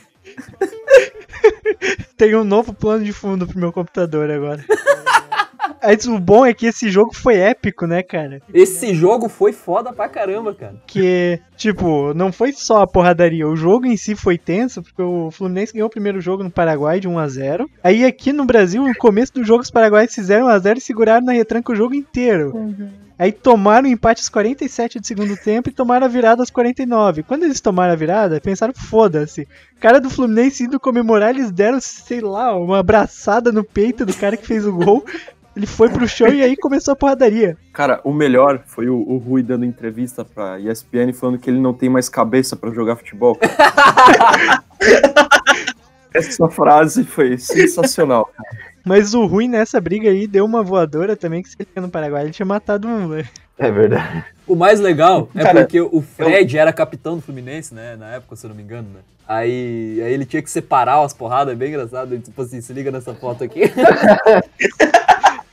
[2.18, 4.66] Tem um novo plano de fundo pro meu computador agora.
[5.82, 8.42] Mas o bom é que esse jogo foi épico, né, cara?
[8.54, 10.76] esse jogo foi foda pra caramba, cara.
[10.86, 15.32] Que, tipo, não foi só a porradaria, o jogo em si foi tenso, porque o
[15.32, 18.86] Fluminense ganhou o primeiro jogo no Paraguai de 1 a 0 Aí aqui no Brasil,
[18.86, 22.54] no começo do jogo, os paraguaios fizeram 1x0 e seguraram na retranca o jogo inteiro.
[23.20, 27.24] Aí tomaram o empate aos 47 do segundo tempo e tomaram a virada aos 49.
[27.24, 29.48] Quando eles tomaram a virada, pensaram, foda-se.
[29.80, 34.38] Cara do Fluminense indo comemorar, eles deram, sei lá, uma abraçada no peito do cara
[34.38, 35.04] que fez o gol.
[35.58, 37.58] Ele foi pro chão e aí começou a porradaria.
[37.74, 41.74] Cara, o melhor foi o, o Rui dando entrevista pra ESPN falando que ele não
[41.74, 43.36] tem mais cabeça pra jogar futebol.
[46.14, 48.30] Essa frase foi sensacional.
[48.86, 52.26] Mas o ruim nessa briga aí deu uma voadora também que se ele no Paraguai,
[52.26, 53.28] ele tinha matado um, velho.
[53.58, 54.26] É verdade.
[54.46, 57.96] O mais legal é Cara, porque o Fred era capitão do Fluminense, né?
[57.96, 59.00] Na época, se eu não me engano, né?
[59.28, 62.14] Aí, aí ele tinha que separar umas porradas, é bem engraçado.
[62.14, 63.62] Ele, Tipo assim, se liga nessa foto aqui.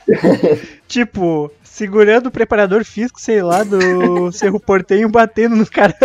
[0.87, 5.95] Tipo, segurando o preparador físico, sei lá, do Cerro Portenho, batendo no cara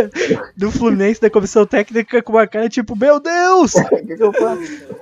[0.57, 3.73] do Fluminense, da comissão técnica, com uma cara tipo, meu Deus!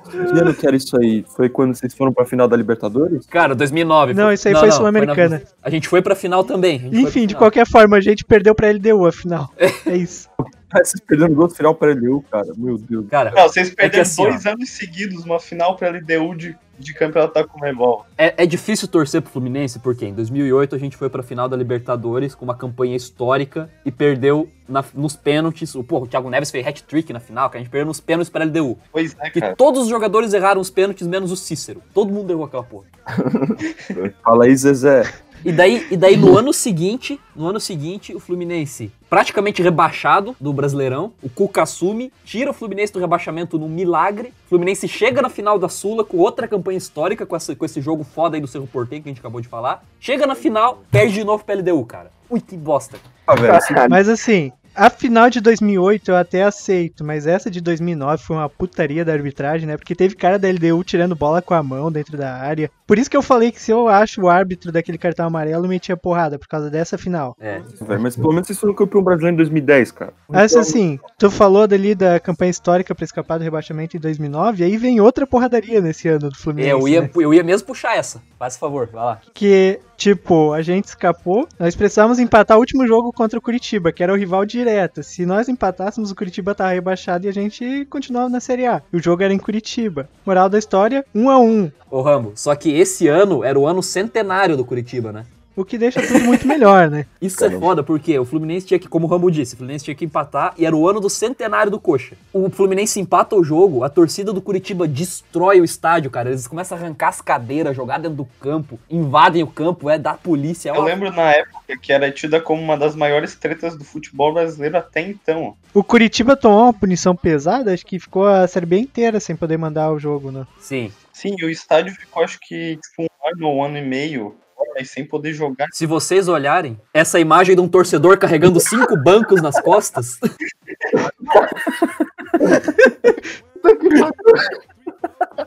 [0.09, 1.25] Que ano que era isso aí?
[1.37, 3.27] Foi quando vocês foram pra final da Libertadores?
[3.27, 4.15] Cara, 2009.
[4.15, 5.43] Não, foi- isso aí foi na- Sul-Americana.
[5.63, 6.77] A gente foi pra final também.
[6.77, 7.39] a foi Enfim, de final.
[7.41, 9.51] qualquer forma, a gente perdeu pra LDU, afinal.
[9.59, 10.29] É isso.
[10.71, 12.47] Ah, vocês perderam outro final pra LDU, cara.
[12.57, 13.07] Meu Deus.
[13.11, 16.95] Cara, Não, vocês perderam É assim, dois anos seguidos uma final pra LDU de, de
[16.95, 18.07] campeonato da Comebol.
[18.17, 21.57] é, é difícil torcer pro Fluminense, porque em 2008 a gente foi pra final da
[21.57, 25.75] Libertadores com uma campanha histórica e perdeu na- nos pênaltis.
[25.75, 28.31] O, pô, o Thiago Neves fez hat-trick na final, que a gente perdeu nos pênaltis
[28.31, 28.79] pra LDU.
[28.93, 29.57] Pois é, Que cara.
[29.57, 31.83] todos os jogadores erraram os pênaltis, menos o Cícero.
[31.93, 32.87] Todo mundo errou aquela porra.
[34.23, 35.03] Fala aí, Zezé.
[35.45, 40.53] E daí, e daí no ano seguinte, no ano seguinte, o Fluminense praticamente rebaixado do
[40.53, 44.29] Brasileirão, o Cuca assume, tira o Fluminense do rebaixamento num milagre.
[44.47, 47.81] O Fluminense chega na final da Sula com outra campanha histórica, com, essa- com esse
[47.81, 49.83] jogo foda aí do Cerro Porteño que a gente acabou de falar.
[50.01, 52.11] Chega na final, perde de novo pra LDU, cara.
[52.29, 52.99] Ui, que bosta.
[53.27, 57.61] Ah, velho, assim, Mas assim, a final de 2008 eu até aceito, mas essa de
[57.61, 59.77] 2009 foi uma putaria da arbitragem, né?
[59.77, 62.71] Porque teve cara da LDU tirando bola com a mão dentro da área.
[62.87, 65.69] Por isso que eu falei que se eu acho o árbitro daquele cartão amarelo, eu
[65.69, 67.37] metia porrada, por causa dessa final.
[67.41, 67.61] É.
[68.01, 70.13] mas pelo menos vocês foram campeão brasileiro em 2010, cara.
[70.29, 74.67] Mas assim, tu falou dali da campanha histórica pra escapar do rebaixamento em 2009, e
[74.67, 76.71] aí vem outra porradaria nesse ano do Fluminense.
[76.71, 77.11] É, eu, ia, né?
[77.17, 78.23] eu ia mesmo puxar essa.
[78.39, 79.21] Faz favor, vai lá.
[79.35, 84.03] Que, tipo, a gente escapou, nós precisávamos empatar o último jogo contra o Curitiba, que
[84.03, 85.03] era o rival direto.
[85.03, 88.81] Se nós empatássemos, o Curitiba tava rebaixado e a gente continuava na Série A.
[88.93, 90.09] O jogo era em Curitiba.
[90.25, 91.71] Moral da história, um a um.
[91.91, 95.27] Ô Rambo, só que esse ano era o ano centenário do Curitiba, né?
[95.59, 97.05] O que deixa tudo muito melhor, né?
[97.21, 99.95] Isso é foda, porque o Fluminense tinha que, como o Rambo disse, o Fluminense tinha
[99.97, 102.15] que empatar e era o ano do centenário do Coxa.
[102.33, 106.29] O Fluminense empata o jogo, a torcida do Curitiba destrói o estádio, cara.
[106.29, 110.15] Eles começam a arrancar as cadeiras, jogar dentro do campo, invadem o campo, é da
[110.15, 110.71] polícia.
[110.71, 114.33] É Eu lembro na época que era tida como uma das maiores tretas do futebol
[114.33, 115.57] brasileiro até então.
[115.75, 119.57] O Curitiba tomou uma punição pesada, acho que ficou a Série B inteira sem poder
[119.57, 120.47] mandar o jogo, né?
[120.61, 120.93] Sim.
[121.13, 124.37] Sim, e o estádio ficou acho que tipo, um ano ou um ano e meio
[124.81, 125.67] e sem poder jogar.
[125.73, 130.19] Se vocês olharem, essa imagem de um torcedor carregando cinco bancos nas costas,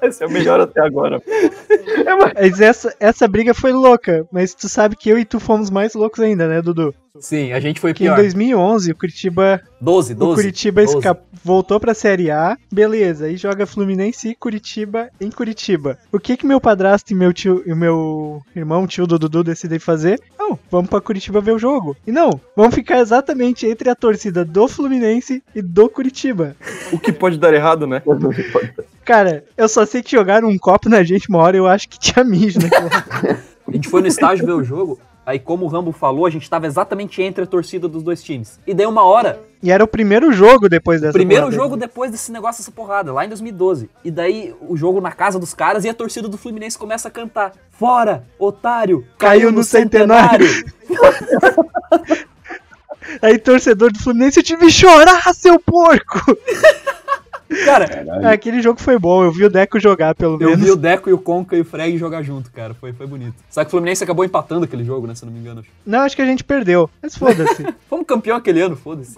[0.01, 1.21] Esse é o melhor até agora.
[2.33, 5.93] Mas essa, essa briga foi louca, mas tu sabe que eu e tu fomos mais
[5.93, 6.93] loucos ainda, né, Dudu?
[7.19, 8.15] Sim, a gente foi Que em pior.
[8.17, 10.31] 2011 o Curitiba 12, 12.
[10.31, 10.97] O Curitiba 12.
[10.97, 15.97] esca- voltou pra Série A, beleza, aí joga Fluminense e Curitiba em Curitiba.
[16.11, 19.43] O que que meu padrasto e meu tio e o meu irmão, tio do Dudu,
[19.43, 20.19] decidem fazer?
[20.37, 21.95] Não, vamos pra Curitiba ver o jogo.
[22.05, 26.55] E não, vamos ficar exatamente entre a torcida do Fluminense e do Curitiba.
[26.91, 28.01] O que pode dar errado, né?
[29.03, 31.99] Cara, eu só sei que jogaram um copo na gente uma hora, eu acho que
[31.99, 32.89] tinha mijo naquela.
[33.67, 36.49] A gente foi no estádio ver o jogo, aí como o Rambo falou, a gente
[36.49, 38.59] tava exatamente entre a torcida dos dois times.
[38.65, 41.63] E daí uma hora, E era o primeiro jogo depois dessa primeiro porrada.
[41.63, 43.89] jogo depois desse negócio, dessa porrada, lá em 2012.
[44.03, 47.11] E daí o jogo na casa dos caras e a torcida do Fluminense começa a
[47.11, 49.05] cantar: Fora, otário!
[49.17, 50.47] Caiu no centenário."
[53.21, 56.37] Aí torcedor do Fluminense, eu tive que chorar, seu porco!
[57.65, 60.63] Cara, Ah, aquele jogo foi bom, eu vi o Deco jogar, pelo eu menos.
[60.63, 62.73] vi o Deco e o Conca e o Freg jogar junto, cara.
[62.73, 63.35] Foi, foi bonito.
[63.49, 65.15] Só que o Fluminense acabou empatando aquele jogo, né?
[65.15, 65.63] Se eu não me engano.
[65.85, 67.65] Não, acho que a gente perdeu, mas foda-se.
[67.89, 69.15] Fomos campeão aquele ano, foda-se.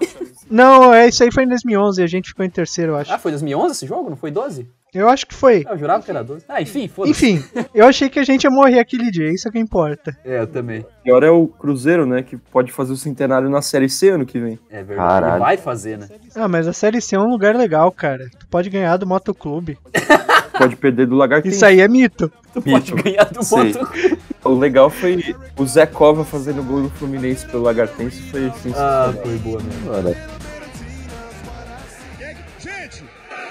[0.49, 3.11] não, é, isso aí foi em 2011, a gente ficou em terceiro, eu acho.
[3.13, 4.09] Ah, foi 2011 esse jogo?
[4.09, 4.67] Não foi 12?
[4.93, 5.63] Eu acho que foi.
[5.67, 6.45] Ah, eu jurava que era 12.
[6.47, 7.11] Ah, enfim, foda-se.
[7.11, 10.15] Enfim, eu achei que a gente ia morrer aquele dia, isso é que importa.
[10.23, 10.85] É, eu também.
[11.03, 12.21] Pior é o Cruzeiro, né?
[12.21, 14.59] Que pode fazer o centenário na Série C ano que vem.
[14.69, 15.09] É verdade.
[15.09, 15.33] Caralho.
[15.33, 16.07] Ele vai fazer, né?
[16.35, 18.29] Ah, mas a Série C é um lugar legal, cara.
[18.39, 19.77] Tu pode ganhar do Motoclube.
[20.55, 21.55] Pode perder do Lagartense.
[21.55, 22.31] Isso aí é mito.
[22.53, 23.73] Tu pode ganhar do Sei.
[23.73, 23.89] moto.
[24.45, 28.21] O legal foi o Zé Cova fazendo gol do Fluminense pelo Lagartense.
[28.29, 29.13] Foi Ah, sensacional.
[29.13, 30.15] foi boa mesmo.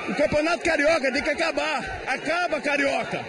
[0.09, 2.03] O Campeonato Carioca tem que acabar.
[2.07, 3.25] Acaba, Carioca.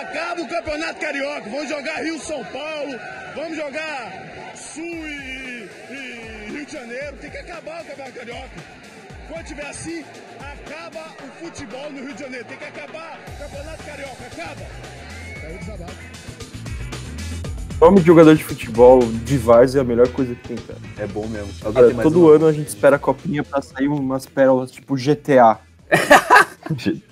[0.00, 1.50] Acaba o Campeonato Carioca.
[1.50, 2.98] Vamos jogar Rio-São Paulo.
[3.34, 7.16] Vamos jogar Sul e, e Rio de Janeiro.
[7.20, 8.84] Tem que acabar o Campeonato Carioca.
[9.28, 10.04] Quando tiver assim,
[10.38, 12.44] acaba o futebol no Rio de Janeiro.
[12.44, 14.26] Tem que acabar o Campeonato Carioca.
[14.26, 14.66] Acaba.
[15.40, 16.14] Caiu o desabafo.
[17.80, 20.78] Nome de jogador de futebol de Várzea é a melhor coisa que tem, cara.
[20.96, 21.52] É bom mesmo.
[21.72, 25.58] Mais todo ano a gente espera a copinha pra sair umas pérolas tipo GTA.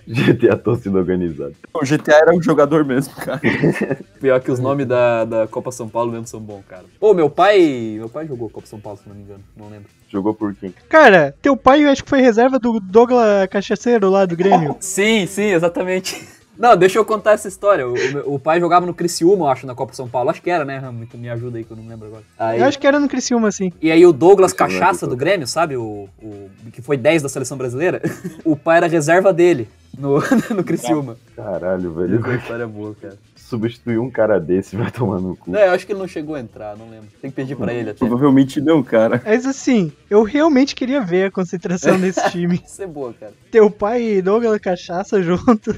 [0.07, 1.53] GTA torcida organizada.
[1.75, 3.41] O GTA era um jogador mesmo, cara.
[4.21, 6.85] Pior que os nomes da, da Copa São Paulo mesmo são bons, cara.
[6.99, 7.95] Pô, meu pai.
[7.97, 9.43] Meu pai jogou Copa São Paulo, se não me engano.
[9.57, 9.89] Não lembro.
[10.09, 10.75] Jogou por quem?
[10.89, 14.77] Cara, teu pai eu acho que foi reserva do Douglas Cachaceiro lá do Grêmio.
[14.81, 16.42] Sim, sim, exatamente.
[16.63, 17.89] Não, deixa eu contar essa história.
[17.89, 20.31] O, o- o pai jogava no Criciúma, eu acho, na Copa São Paulo.
[20.31, 21.05] Acho que era, né, Ramo?
[21.07, 22.23] Tu me ajuda aí que eu não lembro agora.
[22.39, 23.73] Aí- Eu acho que era no Criciúma, assim.
[23.83, 25.77] E aí o Douglas Criciúma, Cachaça do Grêmio, sabe?
[25.77, 28.01] O, o que foi 10 da seleção brasileira.
[28.45, 30.21] o pai era reserva dele no,
[30.55, 31.17] no Criciúma.
[31.35, 32.37] Caralho, é velho.
[32.37, 33.19] história boa, cara.
[33.53, 35.51] Substituir um cara desse vai tomar no cu.
[35.51, 37.09] Não, eu acho que ele não chegou a entrar, não lembro.
[37.21, 37.99] Tem que pedir pra ele até.
[37.99, 39.21] Provavelmente não, cara.
[39.25, 42.63] Mas assim, eu realmente queria ver a concentração desse time.
[42.67, 43.33] Isso é boa, cara.
[43.51, 45.73] Teu pai e Douglas Cachaça junto.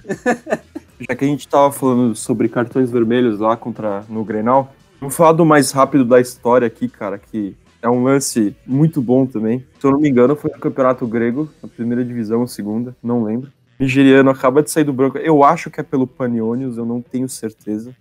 [1.01, 5.33] Já que a gente tava falando sobre cartões vermelhos lá contra no Grenal, vamos falar
[5.33, 9.65] do mais rápido da história aqui, cara, que é um lance muito bom também.
[9.81, 13.51] Se eu não me engano, foi no Campeonato Grego, na primeira divisão, segunda, não lembro.
[13.79, 15.19] Nigeriano acaba de sair do branco.
[15.19, 17.95] Eu acho que é pelo Panionios, eu não tenho certeza.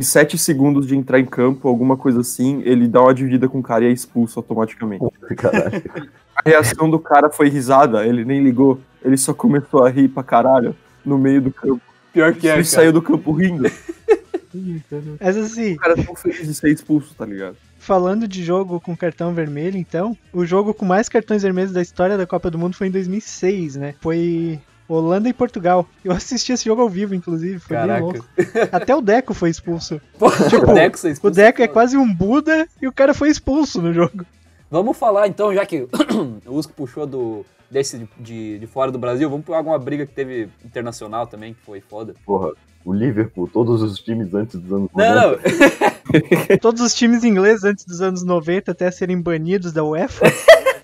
[0.00, 3.58] Em sete segundos de entrar em campo, alguma coisa assim, ele dá uma dividida com
[3.58, 5.04] o cara e é expulso automaticamente.
[5.36, 5.82] Caralho.
[6.36, 8.80] A reação do cara foi risada, ele nem ligou.
[9.04, 11.80] Ele só começou a rir pra caralho no meio do campo.
[12.12, 12.64] Pior que é, ele cara.
[12.64, 13.68] saiu do campo rindo.
[15.20, 17.56] Mas assim, O cara tão feliz de ser expulso, tá ligado?
[17.88, 22.18] falando de jogo com cartão vermelho, então, o jogo com mais cartões vermelhos da história
[22.18, 23.94] da Copa do Mundo foi em 2006, né?
[24.00, 25.86] Foi Holanda e Portugal.
[26.04, 28.02] Eu assisti esse jogo ao vivo, inclusive, foi bem Caraca.
[28.04, 28.24] louco.
[28.72, 30.00] Até o Deco foi expulso.
[30.18, 33.28] Pô, Tipo, o Deco O expulso Deco é quase um Buda e o cara foi
[33.28, 34.24] expulso no jogo.
[34.70, 35.88] Vamos falar então, já que
[36.46, 40.04] o Usco puxou do, desse de, de, de fora do Brasil, vamos pegar alguma briga
[40.06, 42.14] que teve internacional também, que foi foda.
[42.26, 42.50] Porra,
[42.84, 45.42] o Liverpool, todos os times antes dos anos Não, 90.
[45.88, 45.98] não.
[46.60, 50.24] Todos os times ingleses antes dos anos 90 até serem banidos da UEFA.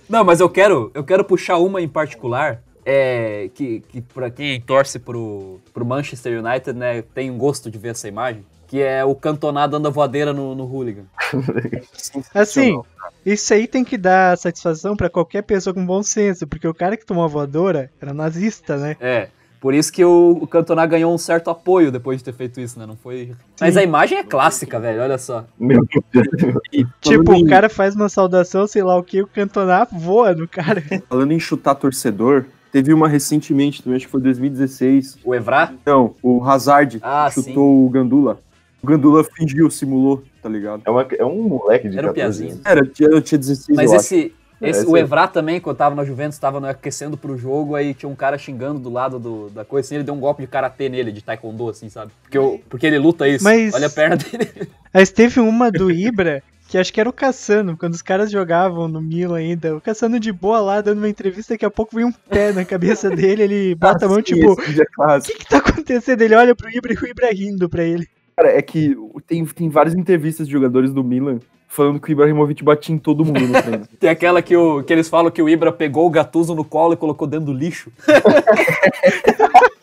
[0.07, 2.63] Não, mas eu quero, eu quero puxar uma em particular.
[2.87, 7.79] É, que, que pra quem torce pro, pro Manchester United, né, tem um gosto de
[7.79, 8.45] ver essa imagem.
[8.67, 11.05] Que é o Cantona dando a voadeira no, no hooligan.
[12.35, 12.81] Assim,
[13.25, 16.97] isso aí tem que dar satisfação pra qualquer pessoa com bom senso, porque o cara
[16.97, 18.97] que tomou a voadora era nazista, né?
[19.01, 19.29] É.
[19.61, 22.79] Por isso que o, o Cantona ganhou um certo apoio depois de ter feito isso,
[22.79, 22.85] né?
[22.85, 23.33] Não foi.
[23.59, 25.01] Mas a imagem é clássica, velho.
[25.01, 25.47] Olha só.
[25.59, 26.27] Meu Deus.
[26.71, 29.87] E Tipo, falando o em- cara faz uma saudação, sei lá o que, o Cantona
[29.91, 30.83] voa no cara.
[31.09, 35.19] Falando em chutar torcedor, teve uma recentemente também, acho que foi 2016.
[35.25, 35.73] O Evra?
[35.87, 38.41] Não, o Hazard Ah, chutou o Gandula.
[38.83, 40.83] O Gandula fingiu, simulou, tá ligado?
[40.85, 42.51] É, uma, é um moleque de Era um 14 piazinho.
[42.55, 42.67] anos.
[42.67, 44.35] Era, eu tinha, eu tinha 16, Mas eu esse.
[44.61, 47.93] Esse o é- Evra também, quando tava na Juventus, tava no- aquecendo pro jogo, aí
[47.93, 50.47] tinha um cara xingando do lado do- da coisa, assim, ele deu um golpe de
[50.49, 52.11] karatê nele, de taekwondo, assim, sabe?
[52.23, 53.45] Porque, o- porque ele luta isso.
[53.45, 54.49] Mas- Olha a perna dele.
[54.93, 56.43] Mas teve uma do Ibra,
[56.75, 59.77] que acho que era o Cassano, quando os caras jogavam no Milan ainda.
[59.77, 62.65] O Cassano de boa lá, dando uma entrevista, daqui a pouco vem um pé na
[62.65, 66.21] cabeça dele, ele bota a mão, Sim, tipo, é o que que tá acontecendo?
[66.23, 68.09] Ele olha pro Ibra e o Ibra rindo pra ele.
[68.37, 72.65] Cara, é que tem, tem várias entrevistas de jogadores do Milan falando que o Ibrahimovic
[72.65, 73.87] batia em todo mundo no treino.
[74.01, 76.95] Tem aquela que, o, que eles falam que o Ibra pegou o Gattuso no colo
[76.95, 77.93] e colocou dentro do lixo.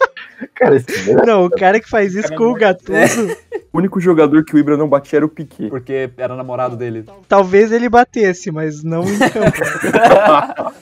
[0.56, 3.36] Cara, esse Não, o cara que faz isso com o Gattuso,
[3.71, 5.69] O único jogador que o Ibra não batia era o Piquet.
[5.69, 7.06] Porque era namorado dele.
[7.27, 9.62] talvez ele batesse, mas não em campo.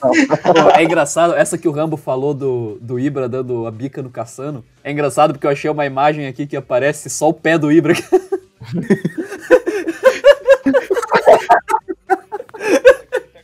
[0.00, 4.10] Pô, é engraçado, essa que o Rambo falou do, do Ibra dando a bica no
[4.10, 4.64] Cassano.
[4.82, 7.94] É engraçado porque eu achei uma imagem aqui que aparece só o pé do Ibra.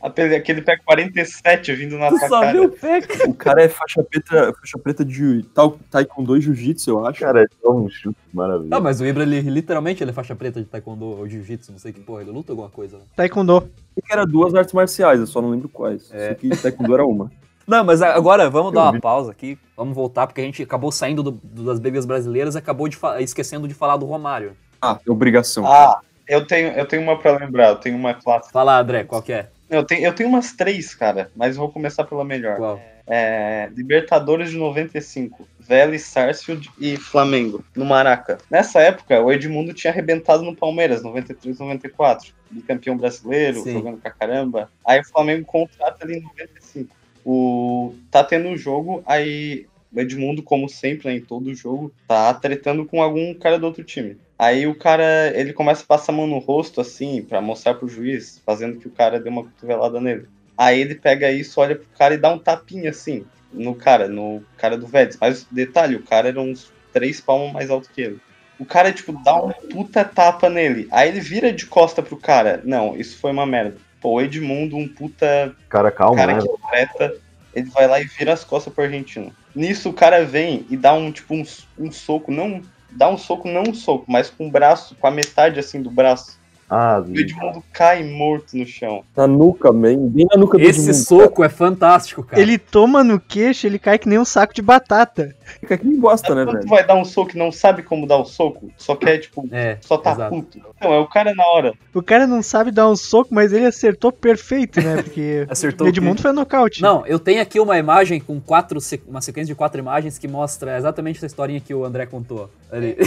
[0.07, 2.51] Aquele, pé 47 vindo na Tu só cara.
[2.51, 3.29] viu o pé, cara.
[3.29, 5.43] O cara é faixa preta, faixa preta de
[5.91, 7.19] Taekwondo e Jiu-Jitsu, eu acho.
[7.19, 8.69] Cara, é só um chute maravilhoso.
[8.69, 11.79] Não, mas o Ibra, ele, literalmente, ele é faixa preta de taekwondo ou jiu-jitsu, não
[11.79, 13.03] sei que porra, ele luta alguma coisa, né?
[13.15, 13.69] Taekwondo.
[13.95, 16.09] E que era duas artes marciais, eu só não lembro quais.
[16.13, 16.29] É.
[16.29, 17.31] Só que Taekwondo era uma.
[17.67, 19.01] Não, mas agora vamos dar Eu uma vi.
[19.01, 22.57] pausa aqui, vamos voltar, porque a gente acabou saindo do- do- das brigas brasileiras e
[22.57, 24.53] acabou de esquecendo de falar do Romário.
[24.81, 25.65] Ah, é obrigação.
[25.67, 28.53] Ah, eu tenho, eu tenho uma pra lembrar, eu tenho uma clássica.
[28.53, 29.49] Fala, André, qual que é?
[29.69, 32.79] Eu tenho, eu tenho umas três, cara, mas vou começar pela melhor.
[33.05, 38.37] É, Libertadores de 95, Vélez, Sarsfield e Flamengo, no Maraca.
[38.49, 43.73] Nessa época, o Edmundo tinha arrebentado no Palmeiras, 93, 94, bicampeão brasileiro, Sim.
[43.73, 44.69] jogando pra caramba.
[44.85, 46.95] Aí o Flamengo contrata ele em 95.
[47.25, 52.33] O, tá tendo um jogo, aí o Edmundo, como sempre, né, em todo jogo, tá
[52.33, 54.17] tretando com algum cara do outro time.
[54.39, 57.87] Aí o cara, ele começa a passar a mão no rosto, assim, pra mostrar pro
[57.87, 60.27] juiz, fazendo que o cara deu uma cotovelada nele.
[60.55, 64.43] Aí ele pega isso, olha pro cara e dá um tapinha, assim, no cara, no
[64.57, 65.17] cara do Vélez.
[65.19, 68.19] Mas detalhe, o cara era uns três palmos mais alto que ele.
[68.59, 70.87] O cara, tipo, dá um puta tapa nele.
[70.91, 72.61] Aí ele vira de costa pro cara.
[72.63, 73.77] Não, isso foi uma merda.
[74.01, 76.41] Pô, o Edmundo, um puta Cara, calma, cara né?
[76.41, 77.15] que treta,
[77.53, 79.33] ele vai lá e vira as costas pro argentino.
[79.55, 81.43] Nisso o cara vem e dá um tipo um,
[81.77, 82.61] um soco, não
[82.97, 85.91] dá um soco, não um soco, mas com o braço, com a metade assim do
[85.91, 86.36] braço.
[86.69, 89.03] Ah, E o Edmundo cai morto no chão.
[89.15, 90.97] Na nuca, bem, bem na nuca do Esse Edmundo.
[90.97, 92.41] soco é fantástico, cara.
[92.41, 95.33] Ele toma no queixo, ele cai que nem um saco de batata.
[95.61, 96.69] Fica que nem bosta, né, Quando tu velho?
[96.69, 99.77] vai dar um soco e não sabe como dar o soco, só quer, tipo, É,
[99.79, 100.29] só tá exato.
[100.35, 100.59] puto.
[100.81, 101.73] Não, é o cara na hora.
[101.93, 105.01] O cara não sabe dar um soco, mas ele acertou perfeito, né?
[105.01, 106.81] Porque Acertou o Edmundo foi nocaute.
[106.81, 108.77] Não, eu tenho aqui uma imagem com quatro,
[109.07, 112.49] uma sequência de quatro imagens que mostra exatamente essa historinha que o André contou.
[112.69, 112.97] Ali.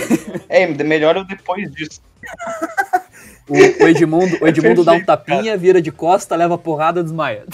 [0.49, 2.01] É, melhor eu depois disso.
[3.51, 7.45] O, o Edmundo, o Edmundo dá um tapinha, vira de costa, leva porrada, desmaia.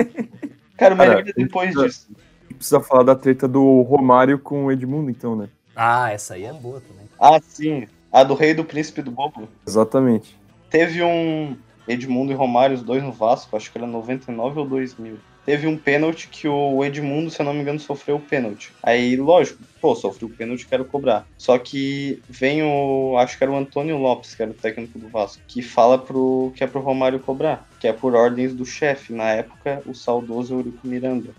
[0.76, 2.08] Cara, melhor Cara, é depois isso- disso.
[2.56, 5.48] Precisa falar da treta do Romário com o Edmundo, então, né?
[5.74, 7.06] Ah, essa aí é boa também.
[7.18, 7.86] Ah, sim.
[8.12, 9.48] A do rei do príncipe do bobo.
[9.66, 10.36] Exatamente.
[10.68, 11.56] Teve um
[11.88, 15.16] Edmundo e Romário, os dois no Vasco, acho que era 99 ou 2000.
[15.50, 18.72] Teve um pênalti que o Edmundo, se eu não me engano, sofreu o pênalti.
[18.80, 21.26] Aí, lógico, pô, sofreu o pênalti, quero cobrar.
[21.36, 25.08] Só que vem o, acho que era o Antônio Lopes, que era o técnico do
[25.08, 29.12] Vasco, que fala pro, que é pro Romário cobrar, que é por ordens do chefe,
[29.12, 31.30] na época, o saudoso Eurico Miranda,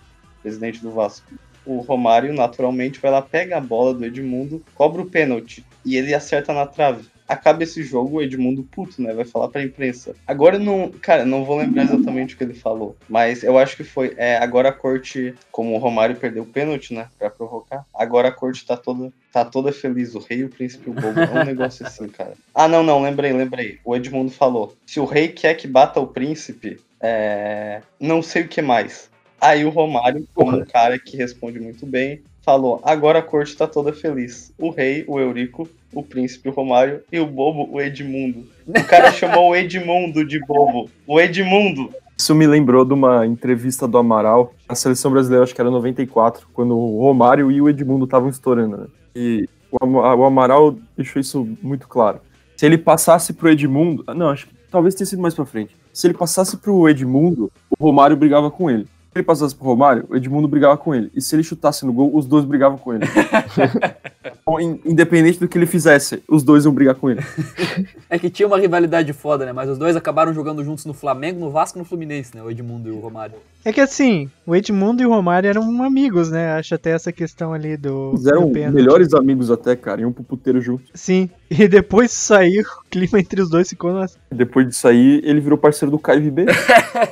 [0.41, 1.31] presidente do Vasco.
[1.65, 6.13] O Romário, naturalmente, vai lá, pega a bola do Edmundo, cobra o pênalti e ele
[6.13, 7.07] acerta na trave.
[7.31, 9.13] Acaba esse jogo, o Edmundo puto, né?
[9.13, 10.13] Vai falar pra imprensa.
[10.27, 10.91] Agora não.
[11.01, 12.97] Cara, não vou lembrar exatamente o que ele falou.
[13.07, 14.13] Mas eu acho que foi.
[14.17, 17.07] É, agora a corte, como o Romário perdeu o pênalti, né?
[17.17, 17.85] Pra provocar.
[17.93, 20.13] Agora a corte tá toda, tá toda feliz.
[20.13, 21.19] O rei o príncipe e o bobo.
[21.19, 22.33] É um negócio assim, cara.
[22.53, 23.79] Ah, não, não, lembrei, lembrei.
[23.85, 27.81] O Edmundo falou: se o rei quer que bata o príncipe, é.
[27.97, 29.09] Não sei o que mais.
[29.39, 33.67] Aí o Romário, como um cara que responde muito bem, falou: agora a corte tá
[33.67, 34.53] toda feliz.
[34.57, 38.45] O rei, o Eurico, o príncipe, o Romário e o bobo, o Edmundo.
[38.67, 40.89] O cara chamou o Edmundo de bobo.
[41.07, 41.89] O Edmundo.
[42.17, 46.47] Isso me lembrou de uma entrevista do Amaral, na seleção brasileira, acho que era 94,
[46.53, 48.85] quando o Romário e o Edmundo estavam estourando, né?
[49.15, 52.19] E o Ama- o Amaral deixou isso muito claro.
[52.55, 54.03] Se ele passasse pro Edmundo.
[54.15, 55.75] Não, acho que talvez tenha sido mais pra frente.
[55.91, 58.85] Se ele passasse pro Edmundo, o Romário brigava com ele.
[59.11, 61.11] Se ele passasse pro Romário, o Edmundo brigava com ele.
[61.13, 63.03] E se ele chutasse no gol, os dois brigavam com ele.
[64.43, 67.21] Então, in- Independente do que ele fizesse, os dois iam brigar com ele.
[68.09, 69.53] É que tinha uma rivalidade foda, né?
[69.53, 72.41] Mas os dois acabaram jogando juntos no Flamengo, no Vasco e no Fluminense, né?
[72.43, 73.35] O Edmundo e o Romário.
[73.63, 76.55] É que assim, o Edmundo e o Romário eram amigos, né?
[76.55, 78.09] Acho até essa questão ali do.
[78.09, 80.01] Eles eram do melhores amigos até, cara.
[80.01, 80.83] Iam pro puteiro junto.
[80.93, 81.29] Sim.
[81.49, 84.07] E depois disso aí, o clima entre os dois ficou na.
[84.29, 86.51] Depois disso aí, ele virou parceiro do Caio Ribeiro.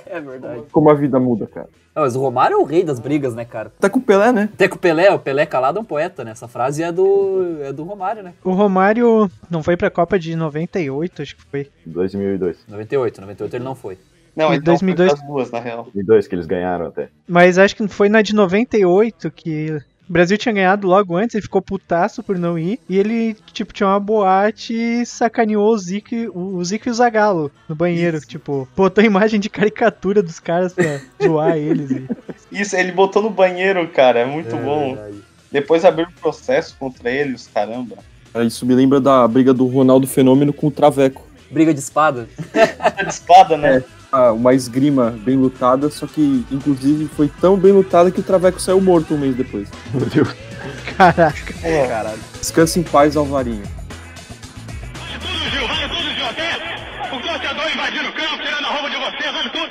[0.05, 0.63] É verdade.
[0.71, 1.69] Como a vida muda, cara.
[1.95, 3.71] Não, mas o Romário é o rei das brigas, né, cara?
[3.79, 4.49] Tá com o Pelé, né?
[4.53, 6.31] Até que o Pelé, o Pelé calado é um poeta, né?
[6.31, 8.33] Essa frase é do, é do Romário, né?
[8.43, 11.69] O Romário não foi pra Copa de 98, acho que foi.
[11.85, 12.57] 2002.
[12.67, 13.97] 98, 98 ele não foi.
[14.39, 15.11] Não, Em então 2002.
[15.11, 15.83] foi das duas, na real.
[15.83, 17.09] 2002 que eles ganharam até.
[17.27, 19.71] Mas acho que foi na de 98 que
[20.09, 22.79] o Brasil tinha ganhado logo antes, ele ficou putaço por não ir.
[22.89, 26.93] E ele, tipo, tinha uma boate e sacaneou o Zico, e- o Zico e o
[26.95, 28.19] Zagalo no banheiro.
[28.21, 31.91] Tipo, botou imagem de caricatura dos caras pra zoar eles.
[31.91, 32.07] E...
[32.51, 34.19] Isso, ele botou no banheiro, cara.
[34.19, 34.97] É muito É bom.
[35.51, 37.97] Depois abriu um processo contra ele, os caramba.
[38.33, 41.27] Ah, Isso me lembra da briga do Ronaldo Fenômeno com o Traveco.
[41.51, 42.27] Briga de espada.
[42.77, 43.83] Tá de espada, né?
[43.85, 48.59] Ah, uma esgrima bem lutada, só que, inclusive, foi tão bem lutada que o Traveco
[48.59, 49.69] saiu morto um mês depois.
[49.93, 50.35] Meu Deus.
[50.97, 51.53] Caraca.
[51.87, 52.19] Caralho.
[52.37, 53.63] Descansa em paz, Alvarinho.
[54.95, 58.89] Vale tudo, Gil, vale tudo, Gil, até o torcedor invadindo o campo, tirando a roupa
[58.89, 59.69] de você, vale tudo.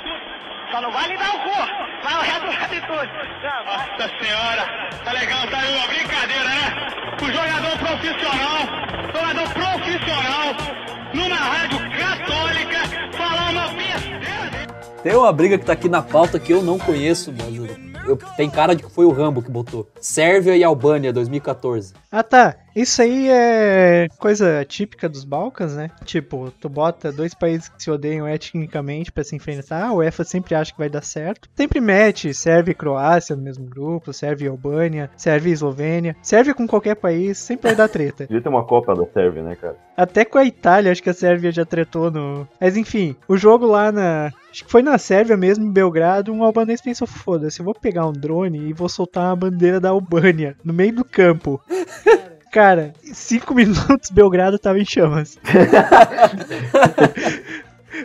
[3.65, 4.65] Nossa senhora,
[5.03, 6.87] tá legal, tá aí uma brincadeira, né?
[7.21, 8.59] O jogador profissional,
[9.13, 10.55] jogador profissional,
[11.13, 12.79] numa rádio católica,
[13.17, 14.18] falar uma besteira.
[15.03, 17.65] Tem uma briga que tá aqui na pauta que eu não conheço, mas eu-
[18.05, 19.87] eu- tem cara de que foi o Rambo que botou.
[20.01, 21.93] Sérvia e Albânia, 2014.
[22.11, 25.91] Ah tá, isso aí é coisa típica dos Balcãs, né?
[26.05, 30.55] Tipo, tu bota dois países que se odeiam etnicamente pra se enfrentar, a UEFA sempre
[30.55, 31.49] acha que vai dar certo.
[31.55, 36.15] Sempre mete Sérvia e Croácia no mesmo grupo, Sérvia e Albânia, Sérvia e Eslovênia.
[36.21, 38.25] Sérvia com qualquer país sempre vai dar treta.
[38.25, 39.75] Devia ter uma Copa da Sérvia, né, cara?
[39.97, 42.47] Até com a Itália, acho que a Sérvia já tretou no.
[42.59, 44.31] Mas enfim, o jogo lá na.
[44.49, 48.07] Acho que foi na Sérvia mesmo, em Belgrado, um albanês pensou: foda-se, eu vou pegar
[48.07, 51.61] um drone e vou soltar uma bandeira da Albânia no meio do campo.
[52.51, 55.37] Cara, em cinco minutos Belgrado tava em chamas.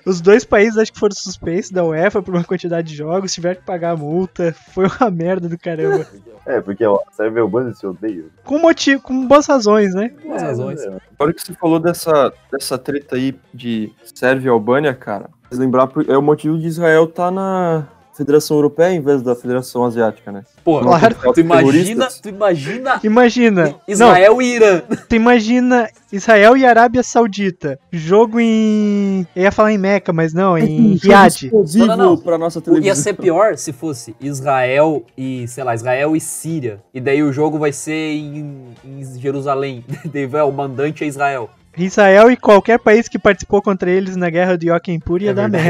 [0.05, 3.57] Os dois países acho que foram suspeitos da UEFA por uma quantidade de jogos, tiveram
[3.57, 4.55] que pagar a multa.
[4.73, 6.07] Foi uma merda do caramba.
[6.47, 8.27] É, porque ó, a Sérvia e a Albânia se odeiam.
[8.45, 10.13] Com motivo, com boas razões, né?
[10.23, 10.79] Boas razões.
[10.83, 15.89] É, Agora que você falou dessa, dessa treta aí de Sérvia e Albânia, cara, lembrar,
[16.07, 17.87] é o motivo de Israel tá na
[18.17, 20.43] Federação Europeia em vez da Federação Asiática, né?
[20.65, 21.17] Pô, Claro.
[21.35, 23.75] tu imagina, tu imagina Imagina.
[23.89, 24.83] Israel e Irã.
[24.89, 27.79] Não, tu imagina Israel e Arábia Saudita.
[27.93, 29.27] Jogo em.
[29.35, 31.51] Eu ia falar em Meca, mas não, em Riad.
[31.75, 32.17] Não, não, não.
[32.17, 32.87] pra nossa televisão.
[32.87, 36.81] Ia ser pior se fosse Israel e, sei lá, Israel e Síria.
[36.95, 39.85] E daí o jogo vai ser em, em Jerusalém.
[40.13, 41.51] Daí vai, o mandante é Israel.
[41.77, 45.35] Israel e qualquer país que participou contra eles na guerra do Yom Kippur ia É
[45.35, 45.69] dar verdade.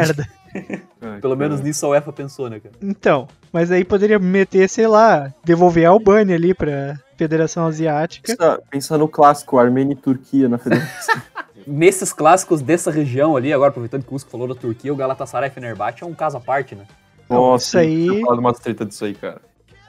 [0.55, 0.83] merda.
[1.05, 1.49] Ai, Pelo cara.
[1.49, 2.75] menos nisso a UEFA pensou, né, cara?
[2.83, 8.27] Então, mas aí poderia meter, sei lá, devolver a Albânia ali pra Federação Asiática.
[8.35, 11.15] Pensa, pensa no clássico, Armênia e Turquia na Federação.
[11.67, 15.51] Nesses clássicos dessa região ali, agora aproveitando que o Usco falou da Turquia, o Galatasaray
[15.51, 16.85] Fenerbahçe é um caso à parte, né?
[17.29, 19.41] Nossa, isso aí- eu falar de umas treta disso aí, cara.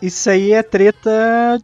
[0.02, 1.10] Isso aí é treta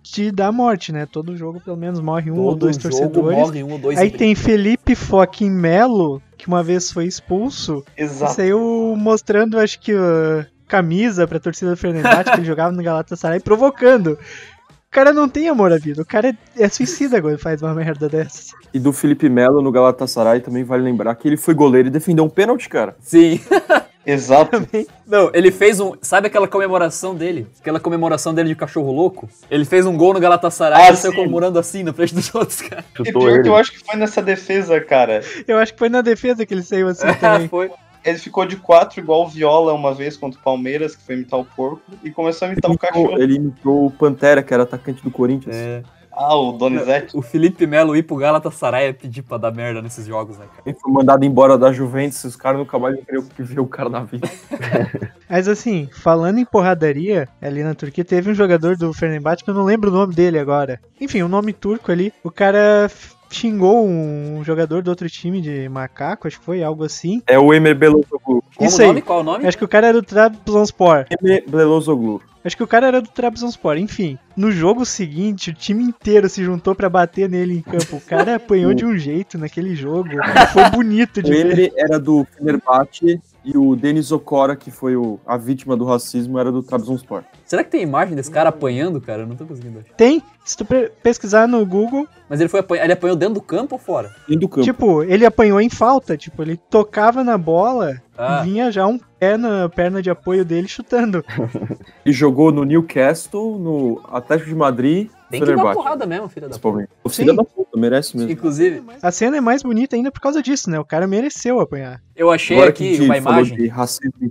[0.02, 1.06] de dar morte, né?
[1.06, 3.38] Todo jogo pelo menos morre um ou Todo dois jogo torcedores.
[3.40, 7.86] morre um ou dois Aí em- tem Felipe Foquim Melo, que uma vez foi expulso.
[7.96, 8.34] Exato.
[8.34, 13.40] Saiu mostrando, acho que, uh, camisa pra torcida do Fenerbahçe, que ele jogava no Galatasaray,
[13.40, 14.14] provocando.
[14.14, 17.76] O cara não tem amor à vida, o cara é, é suicida quando faz uma
[17.76, 18.48] merda dessas.
[18.74, 22.26] E do Felipe Melo no Galatasaray também vale lembrar que ele foi goleiro e defendeu
[22.26, 22.96] um pênalti, cara.
[23.00, 23.40] Sim.
[24.06, 24.68] Exato.
[25.06, 25.94] Não, ele fez um.
[26.02, 27.48] Sabe aquela comemoração dele?
[27.60, 29.30] Aquela comemoração dele de cachorro louco?
[29.50, 32.34] Ele fez um gol no Galatasaray Ah, e ele saiu comemorando assim na frente dos
[32.34, 32.84] outros, cara.
[33.00, 33.44] E pior ele.
[33.44, 35.22] que eu acho que foi nessa defesa, cara.
[35.48, 37.48] Eu acho que foi na defesa que ele saiu assim também.
[37.48, 37.70] foi.
[38.04, 41.40] Ele ficou de quatro igual o Viola uma vez contra o Palmeiras, que foi imitar
[41.40, 43.22] o porco, e começou a imitar o cachorro.
[43.22, 45.56] Ele imitou o Pantera, que era atacante do Corinthians.
[45.56, 45.84] É.
[46.22, 47.18] Ah, o Donizete.
[47.18, 50.62] O Felipe Melo ir pro Galatasaray é pedir pra dar merda nesses jogos, né, cara?
[50.64, 54.04] Ele foi mandado embora da Juventus, os caras nunca mais queriam ver o cara na
[54.04, 54.30] vida.
[55.28, 59.56] Mas assim, falando em porradaria, ali na Turquia teve um jogador do Fenerbahçe que eu
[59.56, 60.80] não lembro o nome dele agora.
[61.00, 62.14] Enfim, um nome turco ali.
[62.24, 62.88] O cara
[63.36, 67.22] xingou um jogador do outro time de macaco, acho que foi algo assim.
[67.28, 68.44] É o Emre Belozoglu.
[68.56, 68.88] Como Isso o aí.
[68.88, 69.02] nome?
[69.02, 69.48] Qual o nome?
[69.48, 71.06] Acho que o cara era do Trabzonspor.
[71.22, 72.22] Emre Belozoglu.
[72.44, 73.78] Acho que o cara era do Trabzonspor.
[73.78, 77.98] Enfim, no jogo seguinte, o time inteiro se juntou pra bater nele em campo.
[77.98, 80.10] O cara apanhou de um jeito naquele jogo.
[80.52, 81.46] Foi bonito O de ver.
[81.46, 86.40] Emre era do Fenerbahçe e o Denis Okora, que foi o- a vítima do racismo,
[86.40, 87.24] era do Trabzonspor.
[87.52, 89.24] Será que tem imagem desse cara apanhando, cara?
[89.24, 89.94] Eu não tô conseguindo achar.
[89.96, 93.42] Tem, se tu pe- pesquisar no Google, Mas ele foi apanhar, ele apanhou dentro do
[93.42, 94.10] campo ou fora?
[94.26, 94.64] Dentro do campo.
[94.64, 96.16] tipo, ele apanhou em falta.
[96.16, 98.40] Tipo, ele tocava na bola Ah.
[98.42, 101.26] e vinha já um pé na perna de apoio dele chutando.
[102.06, 106.58] Ele jogou no Newcastle, no Atlético de Madrid Tem que dar porrada mesmo, filha da
[106.58, 106.90] puta.
[107.04, 108.32] O filho da puta, merece mesmo.
[108.32, 110.80] Inclusive, A cena é mais bonita ainda por causa disso, né?
[110.80, 112.02] O cara mereceu apanhar.
[112.16, 113.58] eu achei Agora aqui que uma imagem.
[113.66, 113.72] e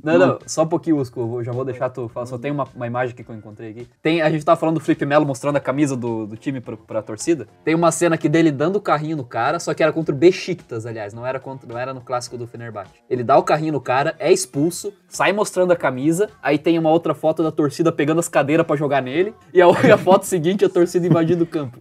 [0.02, 1.20] Não, não, só um pouquinho, Usco.
[1.38, 2.26] eu já vou deixar tu falar.
[2.26, 3.88] Só tem uma, uma imagem que eu encontrei aqui.
[4.02, 6.76] Tem, a gente tava falando do Felipe Melo mostrando a camisa do, do time pra,
[6.76, 7.46] pra torcida.
[7.64, 10.18] Tem uma cena aqui dele dando o carrinho no cara, só que era contra o
[10.18, 11.12] Besiktas, aliás.
[11.12, 12.92] Não era, contra, não era no clássico do Fenerbahçe.
[13.08, 16.28] Ele dá o carrinho no cara, é expulso, sai mostrando a camisa.
[16.42, 19.34] Aí tem uma outra foto da torcida pegando as cadeiras pra jogar nele.
[19.52, 21.80] E a, a foto seguinte, a torcida invadindo o campo.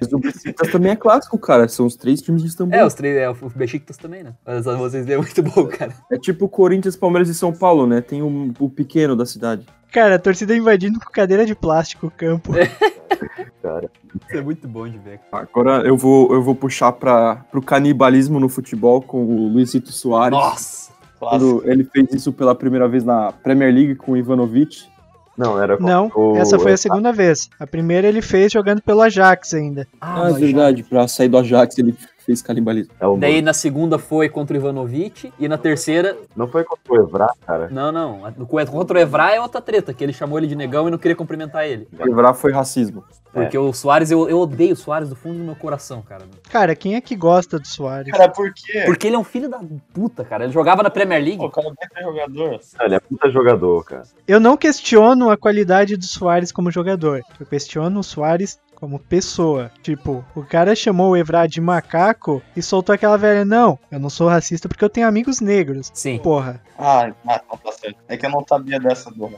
[0.00, 1.68] Mas o Besiktas também é clássico, cara.
[1.68, 2.78] São os três times de Istambul.
[2.78, 4.34] É, os três, é, o Besiktas também, né?
[4.46, 5.92] Mas vocês é muito bom, cara.
[6.10, 8.00] É tipo Corinthians, Palmeiras e São Paulo, né?
[8.00, 9.66] Tem o, o pequeno da cidade.
[9.92, 12.52] Cara, a torcida invadindo com cadeira de plástico o campo.
[13.62, 13.90] Cara.
[14.28, 15.20] Isso é muito bom de ver.
[15.30, 20.36] Agora eu vou, eu vou puxar para pro canibalismo no futebol com o Luizito Soares.
[20.38, 20.92] Nossa!
[21.18, 24.90] Quando ele fez isso pela primeira vez na Premier League com o Ivanovic.
[25.38, 27.48] Não, era Não, o- essa foi a segunda vez.
[27.60, 29.86] A primeira ele fez jogando pelo Ajax ainda.
[30.00, 30.82] Ah, é verdade.
[30.82, 32.92] Pra sair do Ajax ele fez canibalismo.
[33.00, 35.32] É o Daí na segunda foi contra o Ivanovic.
[35.38, 36.16] E na terceira.
[36.36, 37.68] Não foi contra o Evra, cara.
[37.70, 38.32] Não, não.
[38.66, 41.16] Contra o Evra é outra treta, que ele chamou ele de negão e não queria
[41.16, 41.88] cumprimentar ele.
[41.96, 43.04] Quebrar foi racismo.
[43.32, 46.24] Porque o Soares, eu, eu odeio o Soares do fundo do meu coração, cara.
[46.50, 48.12] Cara, quem é que gosta do Soares?
[48.12, 48.82] Cara, por quê?
[48.84, 49.58] Porque ele é um filho da
[49.94, 50.44] puta, cara.
[50.44, 51.38] Ele jogava na Premier League.
[51.38, 52.60] Pô, o cara é jogador.
[52.80, 54.02] Ele é puta jogador, cara.
[54.28, 57.22] Eu não questiono a qualidade do Soares como jogador.
[57.40, 59.70] Eu questiono o Soares como pessoa.
[59.80, 64.10] Tipo, o cara chamou o Evra de macaco e soltou aquela velha, não, eu não
[64.10, 65.88] sou racista porque eu tenho amigos negros.
[65.94, 66.18] Sim.
[66.18, 66.60] Porra.
[66.76, 67.96] Ah, ah, tá, tá certo.
[68.08, 69.36] É que eu não sabia dessa, Dona.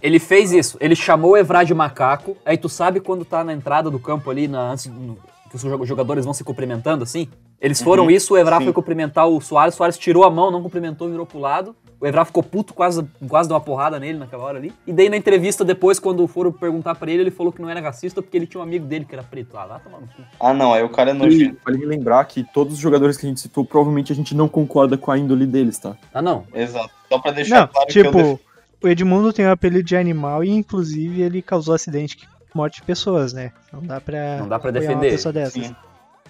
[0.00, 0.78] Ele fez isso.
[0.80, 2.36] Ele chamou o Evra de macaco.
[2.46, 5.18] Aí tu sabe quando tá na entrada do campo ali, na, antes no-
[5.50, 7.26] que os jo- jogadores vão se cumprimentando assim?
[7.60, 8.64] Eles foram Uhum, isso, o Evra sim.
[8.64, 11.74] foi cumprimentar o Soares, o Soares tirou a mão, não cumprimentou, virou pro lado.
[12.00, 14.72] O Evra ficou puto, quase, quase deu uma porrada nele naquela hora ali.
[14.86, 17.80] E daí na entrevista depois, quando foram perguntar pra ele, ele falou que não era
[17.80, 19.56] racista porque ele tinha um amigo dele que era preto.
[19.56, 20.22] Ah, lá tomar no cu.
[20.38, 21.58] Ah, não, aí o cara é nojento.
[21.64, 24.98] vale lembrar que todos os jogadores que a gente citou, provavelmente a gente não concorda
[24.98, 25.96] com a índole deles, tá?
[26.12, 26.44] Ah, não.
[26.52, 26.90] Exato.
[27.08, 28.40] Só pra deixar Não, claro que eu tipo,
[28.82, 32.82] o Edmundo tem o apelido de animal e inclusive ele causou acidente que morte de
[32.82, 33.52] pessoas, né?
[33.72, 34.94] Não dá pra, Não dá pra defender.
[34.94, 35.66] uma pessoa dessas.
[35.66, 35.76] Sim.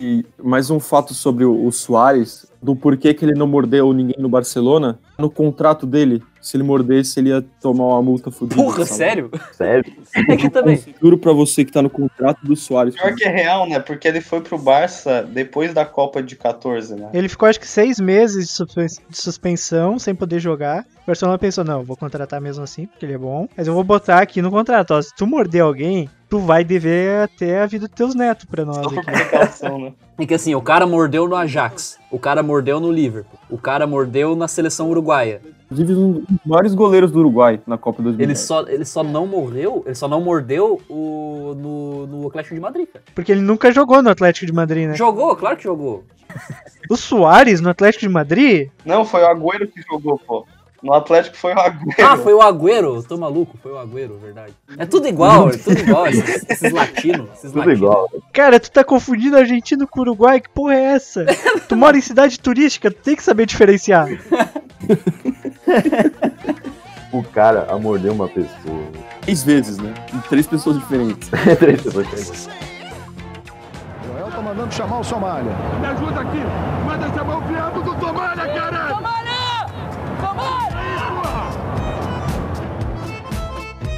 [0.01, 4.17] E mais um fato sobre o, o Soares, do porquê que ele não mordeu ninguém
[4.19, 4.99] no Barcelona.
[5.17, 8.61] No contrato dele, se ele mordesse, ele ia tomar uma multa fodida.
[8.61, 8.97] Porra, sabe?
[8.97, 9.31] sério?
[9.53, 9.93] Sério?
[10.29, 10.83] Aqui também.
[11.01, 12.97] Juro pra você que tá no contrato do Soares.
[12.97, 13.79] Pior que é real, né?
[13.79, 17.11] Porque ele foi pro Barça depois da Copa de 14, né?
[17.15, 18.65] Ele ficou acho que seis meses de
[19.09, 20.85] de suspensão sem poder jogar.
[21.05, 23.47] O Barcelona pensou, não, eu vou contratar mesmo assim, porque ele é bom.
[23.57, 27.23] Mas eu vou botar aqui no contrato, ó, se tu morder alguém, tu vai dever
[27.23, 29.69] até a vida dos teus netos pra nós Só aqui.
[29.79, 29.93] né?
[30.19, 33.87] É que assim, o cara mordeu no Ajax, o cara mordeu no Liverpool, o cara
[33.87, 35.41] mordeu na seleção uruguaia.
[35.71, 38.29] Inclusive, um dos maiores goleiros do Uruguai na Copa 2010.
[38.29, 42.61] Ele só, ele só não morreu, ele só não mordeu o, no, no Atlético de
[42.61, 43.05] Madrid, cara.
[43.15, 44.95] Porque ele nunca jogou no Atlético de Madrid, né?
[44.95, 46.05] Jogou, claro que jogou.
[46.91, 48.71] O Soares no Atlético de Madrid?
[48.85, 50.47] Não, foi o Agüero que jogou, pô.
[50.85, 51.95] No Atlético foi o Agüero.
[51.99, 54.53] Ah, foi o Agüero, tô maluco, foi o Agüero, verdade.
[54.77, 57.79] É tudo igual, é tudo igual, esses, esses latinos, esses Tudo latinos.
[57.79, 58.11] igual.
[58.35, 60.43] Cara, tu tá confundindo argentino com uruguai?
[60.43, 61.25] Que porra é essa?
[61.67, 64.09] tu mora em cidade turística, tu tem que saber diferenciar.
[67.11, 68.83] O cara a morder uma pessoa.
[69.23, 69.95] Três vezes, né?
[70.13, 71.31] Em três pessoas diferentes.
[71.59, 72.49] Três pessoas diferentes.
[74.07, 75.53] Joel tá mandando chamar o Somália.
[75.81, 76.43] Me ajuda aqui.
[76.85, 79.15] Manda chamar o viado do Somália, caralho.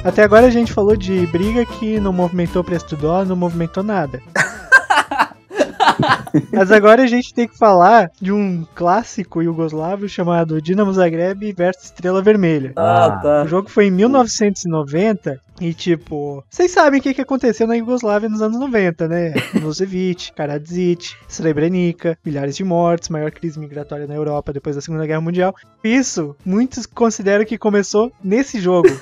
[0.07, 3.35] Até agora a gente falou de briga que não movimentou o preço do dólar, não
[3.35, 4.21] movimentou nada.
[6.49, 11.85] Mas agora a gente tem que falar de um clássico iugoslavo chamado Dinamo Zagreb versus
[11.85, 12.71] Estrela Vermelha.
[12.77, 13.43] Ah, tá.
[13.43, 18.29] O jogo foi em 1990 e, tipo, vocês sabem o que, que aconteceu na Iugoslávia
[18.29, 19.33] nos anos 90, né?
[19.53, 25.19] Milosevic, Karadzic, Srebrenica, milhares de mortes, maior crise migratória na Europa depois da Segunda Guerra
[25.19, 25.53] Mundial.
[25.83, 28.87] Isso, muitos consideram que começou nesse jogo.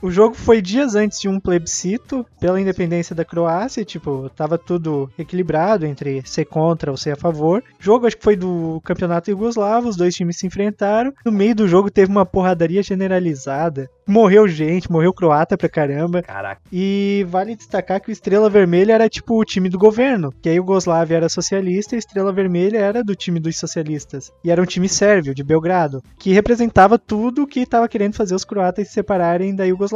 [0.00, 5.10] O jogo foi dias antes de um plebiscito pela independência da Croácia, tipo, tava tudo
[5.18, 7.64] equilibrado entre ser contra ou ser a favor.
[7.80, 11.12] O jogo acho que foi do campeonato iugoslavo, os dois times se enfrentaram.
[11.24, 13.90] No meio do jogo teve uma porradaria generalizada.
[14.06, 16.22] Morreu gente, morreu croata pra caramba.
[16.22, 16.62] Caraca.
[16.72, 20.52] E vale destacar que o Estrela Vermelha era tipo o time do governo, que a
[20.52, 24.32] Iugoslávia era socialista e a Estrela Vermelha era do time dos socialistas.
[24.42, 28.44] E era um time sérvio, de Belgrado, que representava tudo que estava querendo fazer os
[28.44, 29.87] croatas se separarem da Iugoslávia.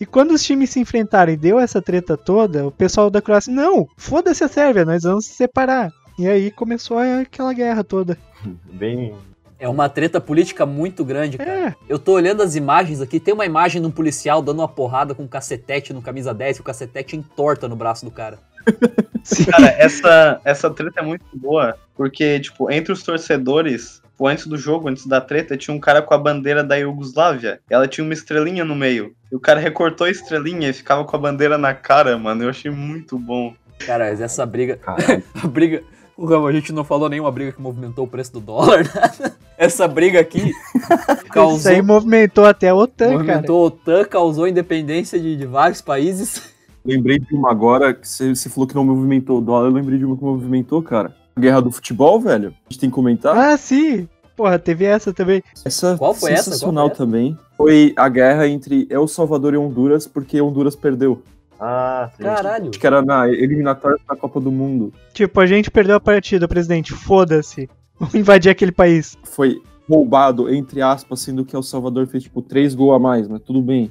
[0.00, 3.52] E quando os times se enfrentaram e deu essa treta toda, o pessoal da Croácia,
[3.52, 5.90] não, foda-se a Sérvia, nós vamos se separar.
[6.18, 8.18] E aí começou aquela guerra toda.
[8.72, 9.14] Bem.
[9.60, 11.50] É uma treta política muito grande, cara.
[11.50, 14.68] É, Eu tô olhando as imagens aqui, tem uma imagem de um policial dando uma
[14.68, 18.38] porrada com um cacetete no camisa 10 e o cacetete entorta no braço do cara.
[19.50, 24.56] Cara, essa, essa treta é muito boa, porque, tipo, entre os torcedores, tipo, antes do
[24.58, 27.60] jogo, antes da treta, tinha um cara com a bandeira da Iugoslávia.
[27.70, 29.14] Ela tinha uma estrelinha no meio.
[29.30, 32.42] E o cara recortou a estrelinha e ficava com a bandeira na cara, mano.
[32.42, 33.54] Eu achei muito bom.
[33.86, 34.80] Cara, mas essa briga.
[35.40, 35.84] A briga.
[36.16, 39.36] O Ramo, a gente não falou nenhuma briga que movimentou o preço do dólar, nada.
[39.56, 41.70] Essa briga aqui isso causou.
[41.70, 43.18] aí movimentou até a OTAN, cara.
[43.18, 46.52] movimentou a OTAN, causou independência de, de vários países.
[46.84, 49.96] Lembrei de uma agora, que você você falou que não movimentou o dólar, eu lembrei
[49.96, 51.14] de uma que movimentou, cara.
[51.38, 52.48] Guerra do futebol, velho.
[52.48, 53.36] A gente tem que comentar.
[53.36, 54.06] Ah, sim!
[54.36, 55.42] Porra, teve essa também.
[55.64, 56.44] Essa Qual foi essa?
[56.44, 57.38] sensacional Qual foi também.
[57.56, 61.22] Foi a guerra entre El Salvador e Honduras, porque Honduras perdeu.
[61.58, 62.22] Ah, sim.
[62.22, 62.70] Caralho.
[62.70, 64.92] Acho que era na eliminatória da Copa do Mundo.
[65.12, 66.92] Tipo, a gente perdeu a partida, presidente.
[66.92, 67.68] Foda-se.
[67.98, 69.18] Vamos invadir aquele país.
[69.24, 73.40] Foi roubado, entre aspas, sendo que El Salvador fez, tipo, três gols a mais, mas
[73.40, 73.90] tudo bem.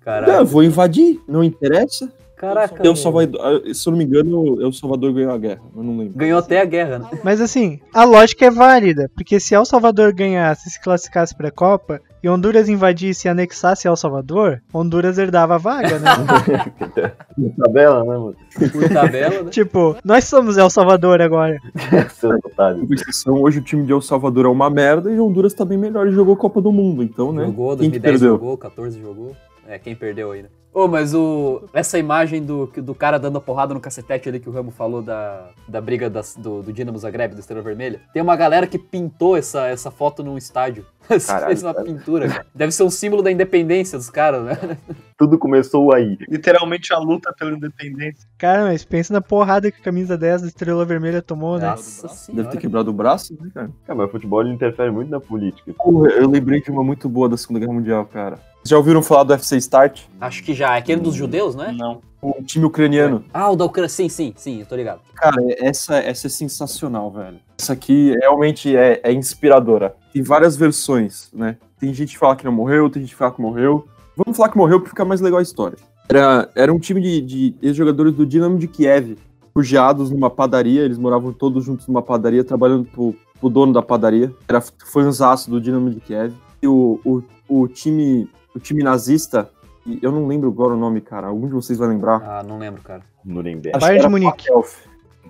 [0.00, 0.32] Caralho.
[0.32, 2.12] Não, eu vou invadir, não interessa.
[2.42, 2.84] Caraca.
[2.84, 5.60] El Salvador, ah, se eu não me engano, El Salvador ganhou a guerra.
[5.76, 6.18] Eu não lembro.
[6.18, 7.08] Ganhou até a guerra, né?
[7.22, 11.52] Mas assim, a lógica é válida, porque se El Salvador ganhasse e se classificasse pra
[11.52, 16.10] Copa, e Honduras invadisse e anexasse El Salvador, Honduras herdava a vaga, né?
[17.62, 18.36] tabela, né, mano?
[18.72, 19.50] Por tabela, né?
[19.50, 21.56] tipo, nós somos El Salvador agora.
[22.14, 22.88] Seus otários.
[23.24, 26.10] Hoje o time de El Salvador é uma merda e Honduras tá bem melhor e
[26.10, 27.44] jogou Copa do Mundo, então, né?
[27.44, 28.30] Jogou, Quem que 2010 perdeu?
[28.30, 29.36] jogou, 14 jogou.
[29.66, 30.48] É, quem perdeu aí, né?
[30.74, 34.48] Ô, mas o, essa imagem do, do cara dando a porrada no cacetete ali que
[34.48, 38.22] o Ramo falou da, da briga das- do, do Dinamo Zagreb, do Estrela Vermelha, tem
[38.22, 40.86] uma galera que pintou essa, essa foto num estádio.
[41.26, 41.84] Caralho, Fez uma cara.
[41.84, 42.46] pintura, cara.
[42.54, 44.78] Deve ser um símbolo da independência dos caras, né?
[45.18, 46.16] Tudo começou aí.
[46.26, 48.26] Literalmente a luta pela independência.
[48.38, 51.66] Cara, mas pensa na porrada que a camisa 10 da Estrela Vermelha tomou, né?
[51.66, 52.48] Nossa Deve senhora.
[52.48, 53.70] ter quebrado o braço, né, cara?
[53.86, 55.70] Cara, mas o futebol interfere muito na política.
[55.74, 58.38] Porra, eu lembrei de uma muito boa da Segunda Guerra Mundial, cara.
[58.64, 60.02] Já ouviram falar do FC Start?
[60.20, 60.76] Acho que já.
[60.76, 61.72] É aquele dos judeus, não é?
[61.72, 62.00] Não.
[62.20, 63.24] O time ucraniano.
[63.34, 63.88] Ah, o da Ucrânia.
[63.88, 65.00] Sim, sim, sim, eu tô ligado.
[65.16, 67.40] Cara, essa, essa é sensacional, velho.
[67.58, 69.96] Essa aqui realmente é, é inspiradora.
[70.12, 71.56] Tem várias versões, né?
[71.80, 73.88] Tem gente que fala que não morreu, tem gente que fala que morreu.
[74.16, 75.76] Vamos falar que morreu pra ficar mais legal a história.
[76.08, 80.82] Era, era um time de, de ex-jogadores do Dinamo de Kiev, refugiados numa padaria.
[80.82, 84.32] Eles moravam todos juntos numa padaria, trabalhando pro, pro dono da padaria.
[84.46, 86.32] Era fãzaço do Dinamo de Kiev.
[86.62, 89.50] E o, o, o time o time nazista,
[89.86, 91.26] e eu não lembro agora o nome, cara.
[91.28, 92.22] Algum de vocês vai lembrar.
[92.22, 93.02] Ah, não lembro, cara.
[93.24, 93.78] Nuremberg.
[93.78, 94.46] Bayern de Munique.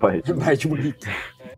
[0.00, 1.06] Bayern de Munique.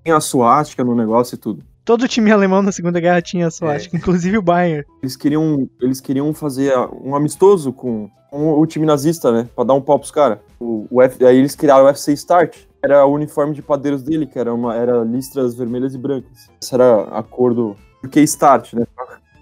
[0.03, 1.63] Tem a suástica no negócio e tudo.
[1.85, 4.85] Todo time alemão na Segunda Guerra tinha suástica, inclusive o Bayern.
[5.03, 9.49] Eles queriam, eles queriam fazer um amistoso com, com o time nazista, né?
[9.55, 10.39] Pra dar um pau pros caras.
[10.59, 12.57] O, o F- aí eles criaram o FC Start.
[12.83, 16.51] Era o uniforme de padeiros dele, que era, uma, era listras vermelhas e brancas.
[16.63, 17.77] Essa era a cor do.
[18.01, 18.87] Porque Start, né?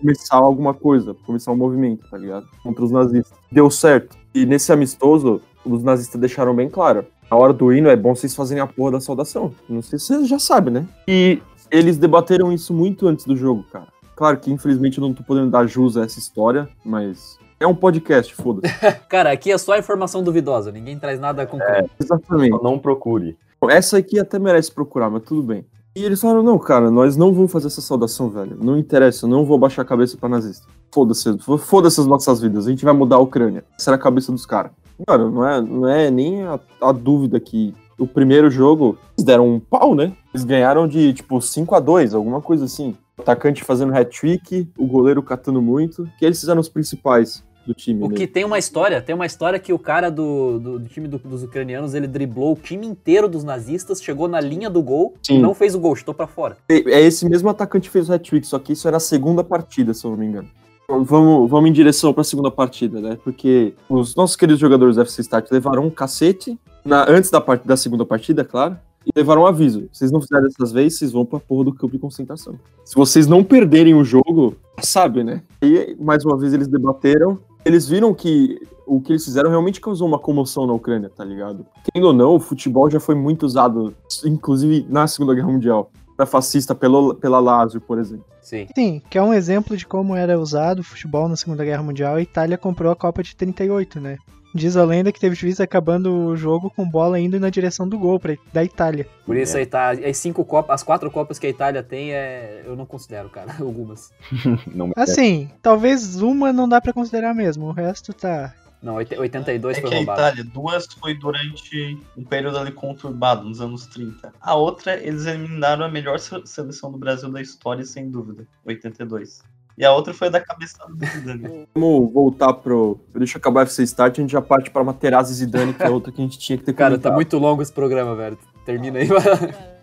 [0.02, 2.46] Começar alguma coisa, começar um movimento, tá ligado?
[2.62, 3.38] Contra os nazistas.
[3.50, 4.16] Deu certo.
[4.34, 7.06] E nesse amistoso, os nazistas deixaram bem claro.
[7.30, 9.54] Na hora do hino é bom vocês fazerem a porra da saudação.
[9.68, 10.86] Não sei se vocês já sabem, né?
[11.08, 11.40] E
[11.70, 13.86] eles debateram isso muito antes do jogo, cara.
[14.16, 17.74] Claro que infelizmente eu não tô podendo dar jus a essa história, mas é um
[17.74, 18.74] podcast, foda-se.
[19.08, 21.88] Cara, aqui é só informação duvidosa, ninguém traz nada concreto.
[21.98, 22.56] Exatamente.
[22.56, 23.38] Só Não procure.
[23.70, 25.64] Essa aqui até merece procurar, mas tudo bem.
[25.94, 28.56] E eles falaram, não, cara, nós não vamos fazer essa saudação, velho.
[28.62, 30.66] Não interessa, eu não vou baixar a cabeça pra nazista.
[30.90, 33.62] Foda-se, foda-se as nossas vidas, a gente vai mudar a Ucrânia.
[33.78, 34.72] Essa era a cabeça dos caras.
[35.06, 39.48] Cara, não é, não é nem a, a dúvida que o primeiro jogo, eles deram
[39.48, 40.12] um pau, né?
[40.32, 42.96] Eles ganharam de, tipo, 5 a 2 alguma coisa assim.
[43.18, 48.02] O atacante fazendo hat-trick, o goleiro catando muito, que eles fizeram os principais do time.
[48.04, 48.14] O né?
[48.16, 51.18] que tem uma história, tem uma história que o cara do, do, do time do-
[51.18, 55.36] dos ucranianos, ele driblou o time inteiro dos nazistas, chegou na linha do gol Sim.
[55.36, 56.56] e não fez o gol, chutou pra fora.
[56.68, 59.92] É esse mesmo atacante que fez o hat-trick, só que isso era a segunda partida,
[59.94, 60.48] se eu não me engano.
[60.88, 63.16] Vamos, vamos em direção para a segunda partida, né?
[63.24, 67.66] Porque os nossos queridos jogadores do FC Start levaram um cacete na- antes da, part-
[67.66, 69.88] da segunda partida, claro, e levaram um aviso.
[69.90, 72.54] Vocês não fizeram dessas vezes, vocês vão pra porra do campo de concentração.
[72.84, 75.40] Se vocês não perderem o jogo, sabe, né?
[75.62, 77.38] E mais uma vez eles debateram.
[77.64, 81.64] Eles viram que o que eles fizeram realmente causou uma comoção na Ucrânia, tá ligado?
[81.84, 83.94] Querendo ou não, o futebol já foi muito usado,
[84.24, 88.24] inclusive na Segunda Guerra Mundial, pra fascista pelo, pela Lazio, por exemplo.
[88.40, 88.66] Sim.
[88.74, 92.16] Sim, que é um exemplo de como era usado o futebol na Segunda Guerra Mundial.
[92.16, 94.18] A Itália comprou a Copa de 38, né?
[94.54, 97.98] Diz a lenda que teve juiz acabando o jogo com bola indo na direção do
[97.98, 99.08] gol pra, da Itália.
[99.24, 99.90] Por isso aí tá.
[99.90, 103.54] As cinco copas, as quatro copas que a Itália tem, é, eu não considero, cara,
[103.60, 104.12] algumas.
[104.74, 108.54] Não me Assim, talvez uma não dá pra considerar mesmo, o resto tá.
[108.82, 110.20] Não, oit- 82 É foi que a roubado.
[110.20, 114.32] Itália, duas foi durante um período ali conturbado, nos anos 30.
[114.40, 119.42] A outra, eles eliminaram a melhor se- seleção do Brasil da história, sem dúvida, 82.
[119.78, 121.66] E a outra foi a da cabeça do Zidane.
[121.74, 122.98] Vamos voltar pro.
[123.14, 125.82] Deixa eu acabar o FC Start, a gente já parte pra Materazzi e Zidane, que
[125.82, 127.14] é outra que a gente tinha que ter Cara, tá comentado.
[127.14, 128.38] muito longo esse programa, velho.
[128.66, 129.08] Termina aí.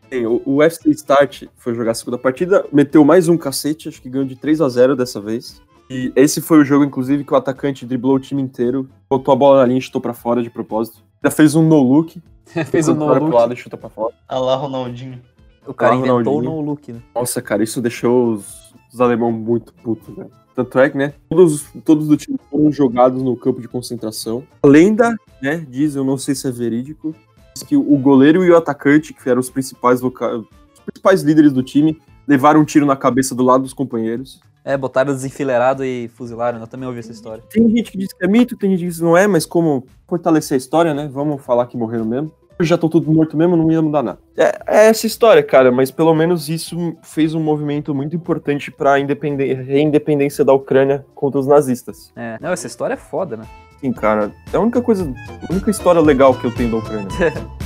[0.09, 4.01] Bem, O, o FC Start foi jogar a segunda partida, meteu mais um cacete, acho
[4.01, 5.61] que ganhou de 3 a 0 dessa vez.
[5.89, 9.35] E esse foi o jogo, inclusive, que o atacante driblou o time inteiro, botou a
[9.35, 11.03] bola na linha e chutou pra fora de propósito.
[11.23, 12.21] Já fez um no-look.
[12.71, 13.53] Fez um pro lado no-look.
[13.53, 14.13] e chutou pra fora.
[14.27, 15.21] A lá, Ronaldinho.
[15.67, 16.99] O cara Ah, inventou o no-look, né?
[17.13, 18.58] Nossa, cara, isso deixou os,
[18.91, 20.31] os alemão muito putos, velho.
[20.55, 24.43] Tanto é que, né, todos, todos do time foram jogados no campo de concentração.
[24.61, 27.15] A lenda, né, diz, eu não sei se é verídico,
[27.53, 31.53] diz que o goleiro e o atacante, que eram os principais, voca- os principais líderes
[31.53, 34.41] do time, levaram um tiro na cabeça do lado dos companheiros.
[34.65, 36.59] É, botaram desenfileirado e fuzilaram.
[36.59, 37.41] Eu também ouvi essa história.
[37.49, 39.45] Tem gente que diz que é mito, tem gente que diz que não é, mas
[39.45, 42.31] como fortalecer a história, né, vamos falar que morreram mesmo.
[42.61, 44.19] Já estão todos mortos mesmo, não ia mudar nada.
[44.37, 48.93] É, é essa história, cara, mas pelo menos isso fez um movimento muito importante para
[48.93, 52.11] a independência da Ucrânia contra os nazistas.
[52.15, 52.37] É.
[52.41, 53.45] Não, essa história é foda, né?
[53.79, 54.31] assim, cara.
[54.51, 55.03] É a única coisa,
[55.49, 57.09] a única história legal que eu tenho da Ucrânia.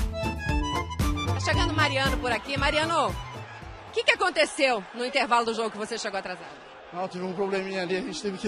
[1.33, 2.57] Tá chegando Mariano por aqui.
[2.57, 6.72] Mariano, o que, que aconteceu no intervalo do jogo que você chegou atrasado?
[6.93, 8.47] Não, tive um probleminha ali, a gente teve que.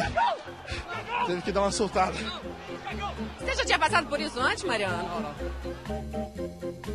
[1.26, 2.14] Teve que dar uma soltada.
[3.40, 5.34] Você já tinha passado por isso antes, Mariano?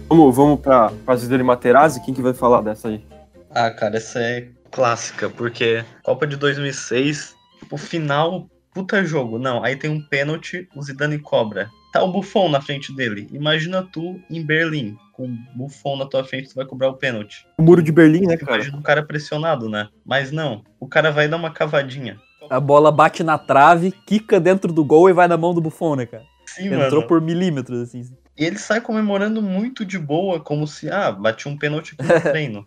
[0.08, 3.04] Vamos, vamos pra, pra Zidane Materazzi, quem que vai falar dessa aí?
[3.50, 9.36] Ah, cara, essa é clássica, porque Copa de 2006, tipo, final, puta jogo.
[9.36, 11.68] Não, aí tem um pênalti, o Zidane cobra.
[11.92, 13.26] Tá o Buffon na frente dele.
[13.32, 17.46] Imagina tu em Berlim, com o Buffon na tua frente, tu vai cobrar o pênalti.
[17.58, 18.54] O muro de Berlim, né, cara?
[18.54, 19.88] Imagina o cara pressionado, né?
[20.04, 22.18] Mas não, o cara vai dar uma cavadinha.
[22.48, 25.94] A bola bate na trave, quica dentro do gol e vai na mão do Buffon,
[25.96, 26.24] né, cara?
[26.46, 27.06] Sim, Entrou mano.
[27.06, 28.02] por milímetros, assim.
[28.36, 32.20] E ele sai comemorando muito de boa, como se, ah, bati um pênalti aqui no
[32.32, 32.66] treino.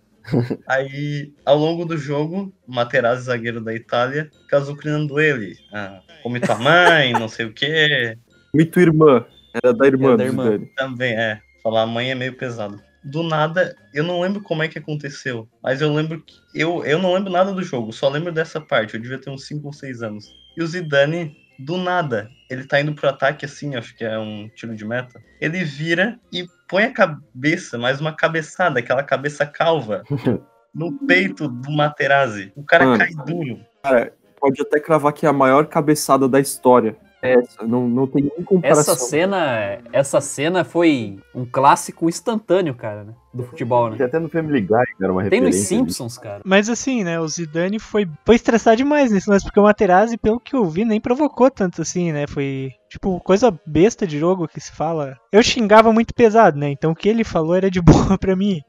[0.68, 5.56] Aí, ao longo do jogo, Materazzi, zagueiro da Itália, fica azucrinando ele.
[5.74, 8.16] Ah, come tua mãe, não sei o quê.
[8.54, 9.26] Mito irmã.
[9.54, 10.44] Era da irmã É da irmã.
[10.44, 10.66] Zidane.
[10.76, 11.40] Também, é.
[11.64, 12.82] Falar mãe é meio pesado.
[13.02, 16.36] Do nada, eu não lembro como é que aconteceu, mas eu lembro que.
[16.54, 18.94] Eu, eu não lembro nada do jogo, só lembro dessa parte.
[18.94, 20.26] Eu devia ter uns 5 ou 6 anos.
[20.56, 24.50] E o Zidane, do nada, ele tá indo pro ataque assim, acho que é um
[24.56, 25.22] tiro de meta.
[25.42, 30.04] Ele vira e põe a cabeça, mais uma cabeçada, aquela cabeça calva,
[30.74, 32.52] no peito do Materazzi.
[32.56, 32.98] O cara Mano.
[32.98, 33.60] cai duro.
[33.84, 36.96] Cara, pode até cravar que é a maior cabeçada da história.
[37.24, 38.94] É Essa, não, não tem nem comparação.
[38.94, 43.14] Essa cena, essa cena foi um clássico instantâneo, cara, né?
[43.34, 43.96] Do futebol, né?
[43.96, 45.78] Que até no Family Guy era uma Tem nos referência.
[45.78, 46.42] Simpsons, cara.
[46.46, 50.40] Mas assim, né, o Zidane foi, foi estressar demais nesse lance, porque o Materazzi, pelo
[50.40, 52.28] que eu vi, nem provocou tanto assim, né?
[52.28, 55.18] Foi, tipo, coisa besta de jogo que se fala.
[55.32, 56.70] Eu xingava muito pesado, né?
[56.70, 58.62] Então o que ele falou era de boa pra mim.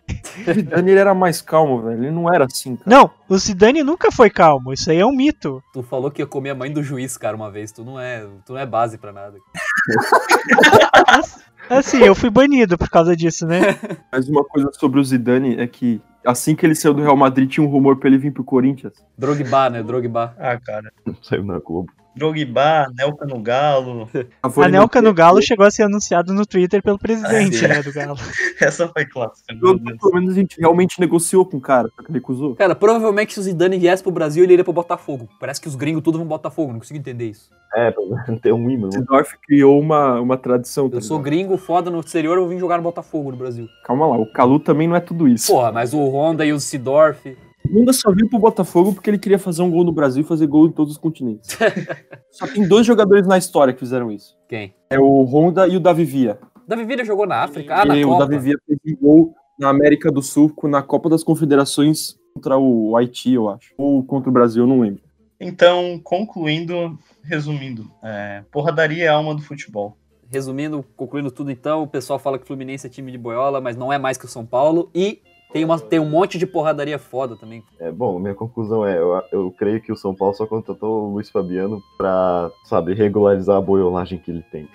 [0.49, 2.05] O Zidane ele era mais calmo, velho.
[2.05, 2.91] Ele não era assim, cara.
[2.91, 5.63] Não, o Zidane nunca foi calmo, isso aí é um mito.
[5.75, 7.71] Tu falou que ia comer a mãe do juiz, cara, uma vez.
[7.71, 9.37] Tu não é, tu não é base pra nada.
[11.69, 13.61] Assim, eu fui banido por causa disso, né?
[14.13, 17.51] Mas uma coisa sobre o Zidane é que assim que ele saiu do Real Madrid
[17.51, 18.95] tinha um rumor pra ele vir pro Corinthians.
[19.17, 19.83] Drogba, né?
[19.83, 20.35] Drogba.
[20.39, 20.93] Ah, cara.
[21.23, 21.91] Saiu na Globo.
[22.17, 24.09] Drogba, Nelca no Galo.
[24.43, 27.93] A Nelca no Galo chegou a ser anunciado no Twitter pelo presidente, Ah, né, do
[27.93, 28.17] Galo.
[28.61, 29.55] Essa foi clássica.
[29.55, 32.55] meu Pelo, menos a gente realmente negociou com o cara, só que ele recusou.
[32.55, 35.29] Cara, provavelmente se o Zidane viesse pro Brasil, ele iria pro Botafogo.
[35.41, 37.51] Parece que os gringos tudo vão pro Botafogo, não consigo entender isso.
[37.75, 37.93] É,
[38.41, 38.87] ter um imã.
[38.87, 38.93] né?
[38.93, 40.89] Sidorf criou uma, uma tradição.
[40.89, 43.69] tá Eu sou gringo, foda no exterior, eu vim jogar no Botafogo no Brasil.
[43.85, 45.53] Calma lá, o Calu também não é tudo isso.
[45.53, 47.37] Porra, mas o Honda e o Sidorf.
[47.69, 50.27] O Honda só veio pro Botafogo porque ele queria fazer um gol no Brasil e
[50.27, 51.57] fazer gol em todos os continentes.
[52.31, 54.37] só tem dois jogadores na história que fizeram isso.
[54.49, 54.75] Quem?
[54.91, 56.39] É o Honda e o Davi Villa.
[56.67, 57.75] Davi Villa jogou na África?
[57.75, 58.27] Ah, na e o Copa.
[58.27, 62.97] Davi Villa fez um gol na América do Sul na Copa das Confederações contra o
[62.97, 63.73] Haiti, eu acho.
[63.79, 65.03] Ou contra o Brasil, eu não lembro.
[65.41, 69.97] Então, concluindo, resumindo, é, porradaria é a alma do futebol.
[70.29, 73.77] Resumindo, concluindo tudo então, o pessoal fala que o Fluminense é time de boiola, mas
[73.77, 74.91] não é mais que o São Paulo.
[74.95, 75.23] E
[75.55, 77.63] tem, uma, tem um monte de porradaria foda também.
[77.79, 81.13] É, bom, minha conclusão é, eu, eu creio que o São Paulo só contratou o
[81.13, 84.69] Luiz Fabiano pra, sabe, regularizar a boiolagem que ele tem.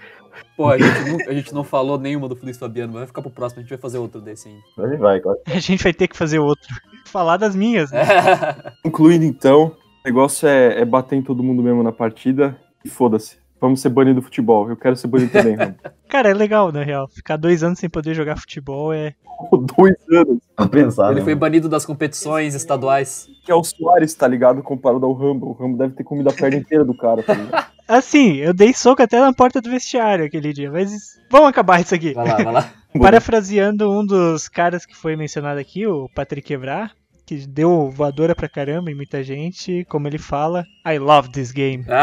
[0.55, 3.21] Pô, a gente, não, a gente não falou nenhuma do Luiz Fabiano, mas vai ficar
[3.21, 4.97] pro próximo, a gente vai fazer outro desse ainda.
[4.97, 5.37] Vai, claro.
[5.47, 6.67] A gente vai ter que fazer outro.
[7.05, 8.01] Falar das minhas, né?
[8.81, 9.75] Concluindo então,
[10.05, 13.37] o negócio é, é bater em todo mundo mesmo na partida e foda-se.
[13.59, 14.69] Vamos ser banido do futebol.
[14.69, 15.75] Eu quero ser banido também, Rambo.
[16.07, 17.07] Cara, é legal, na real.
[17.07, 19.13] Ficar dois anos sem poder jogar futebol é.
[19.77, 20.39] Dois anos.
[20.55, 23.27] Pra pensar, Ele né, foi banido das competições estaduais.
[23.45, 24.61] Que é o Soares, tá ligado?
[24.63, 25.47] Comparado ao Rambo.
[25.47, 27.65] O Rambo deve ter comido a perna inteira do cara, tá ligado?
[27.87, 31.95] Assim, eu dei soco até na porta do vestiário aquele dia, mas vamos acabar isso
[31.95, 32.13] aqui.
[32.13, 32.69] Vai lá, vai lá.
[32.99, 36.91] Parafraseando um dos caras que foi mencionado aqui, o Patrick Quebrar,
[37.29, 41.85] que deu voadora pra caramba em muita gente, como ele fala, I love this game.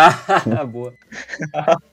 [0.57, 0.95] Ah, boa.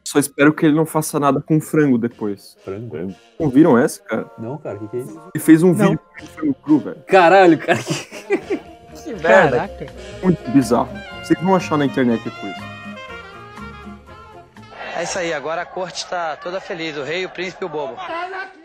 [0.04, 2.56] Só espero que ele não faça nada com frango depois.
[2.64, 3.16] Frango?
[3.40, 4.30] Não viram essa, cara?
[4.38, 5.20] Não, cara, o que, que é isso?
[5.34, 5.90] Ele fez um Não.
[5.90, 7.04] vídeo com frango cru, velho.
[7.08, 7.80] Caralho, cara.
[7.80, 8.58] Que,
[9.04, 9.58] que merda.
[9.58, 9.88] Caraca.
[10.22, 10.90] Muito bizarro.
[11.24, 12.54] Vocês vão achar na internet depois.
[14.96, 17.70] É isso aí, agora a corte está toda feliz, o rei, o príncipe e o
[17.70, 17.96] bobo.
[17.96, 18.63] Tá na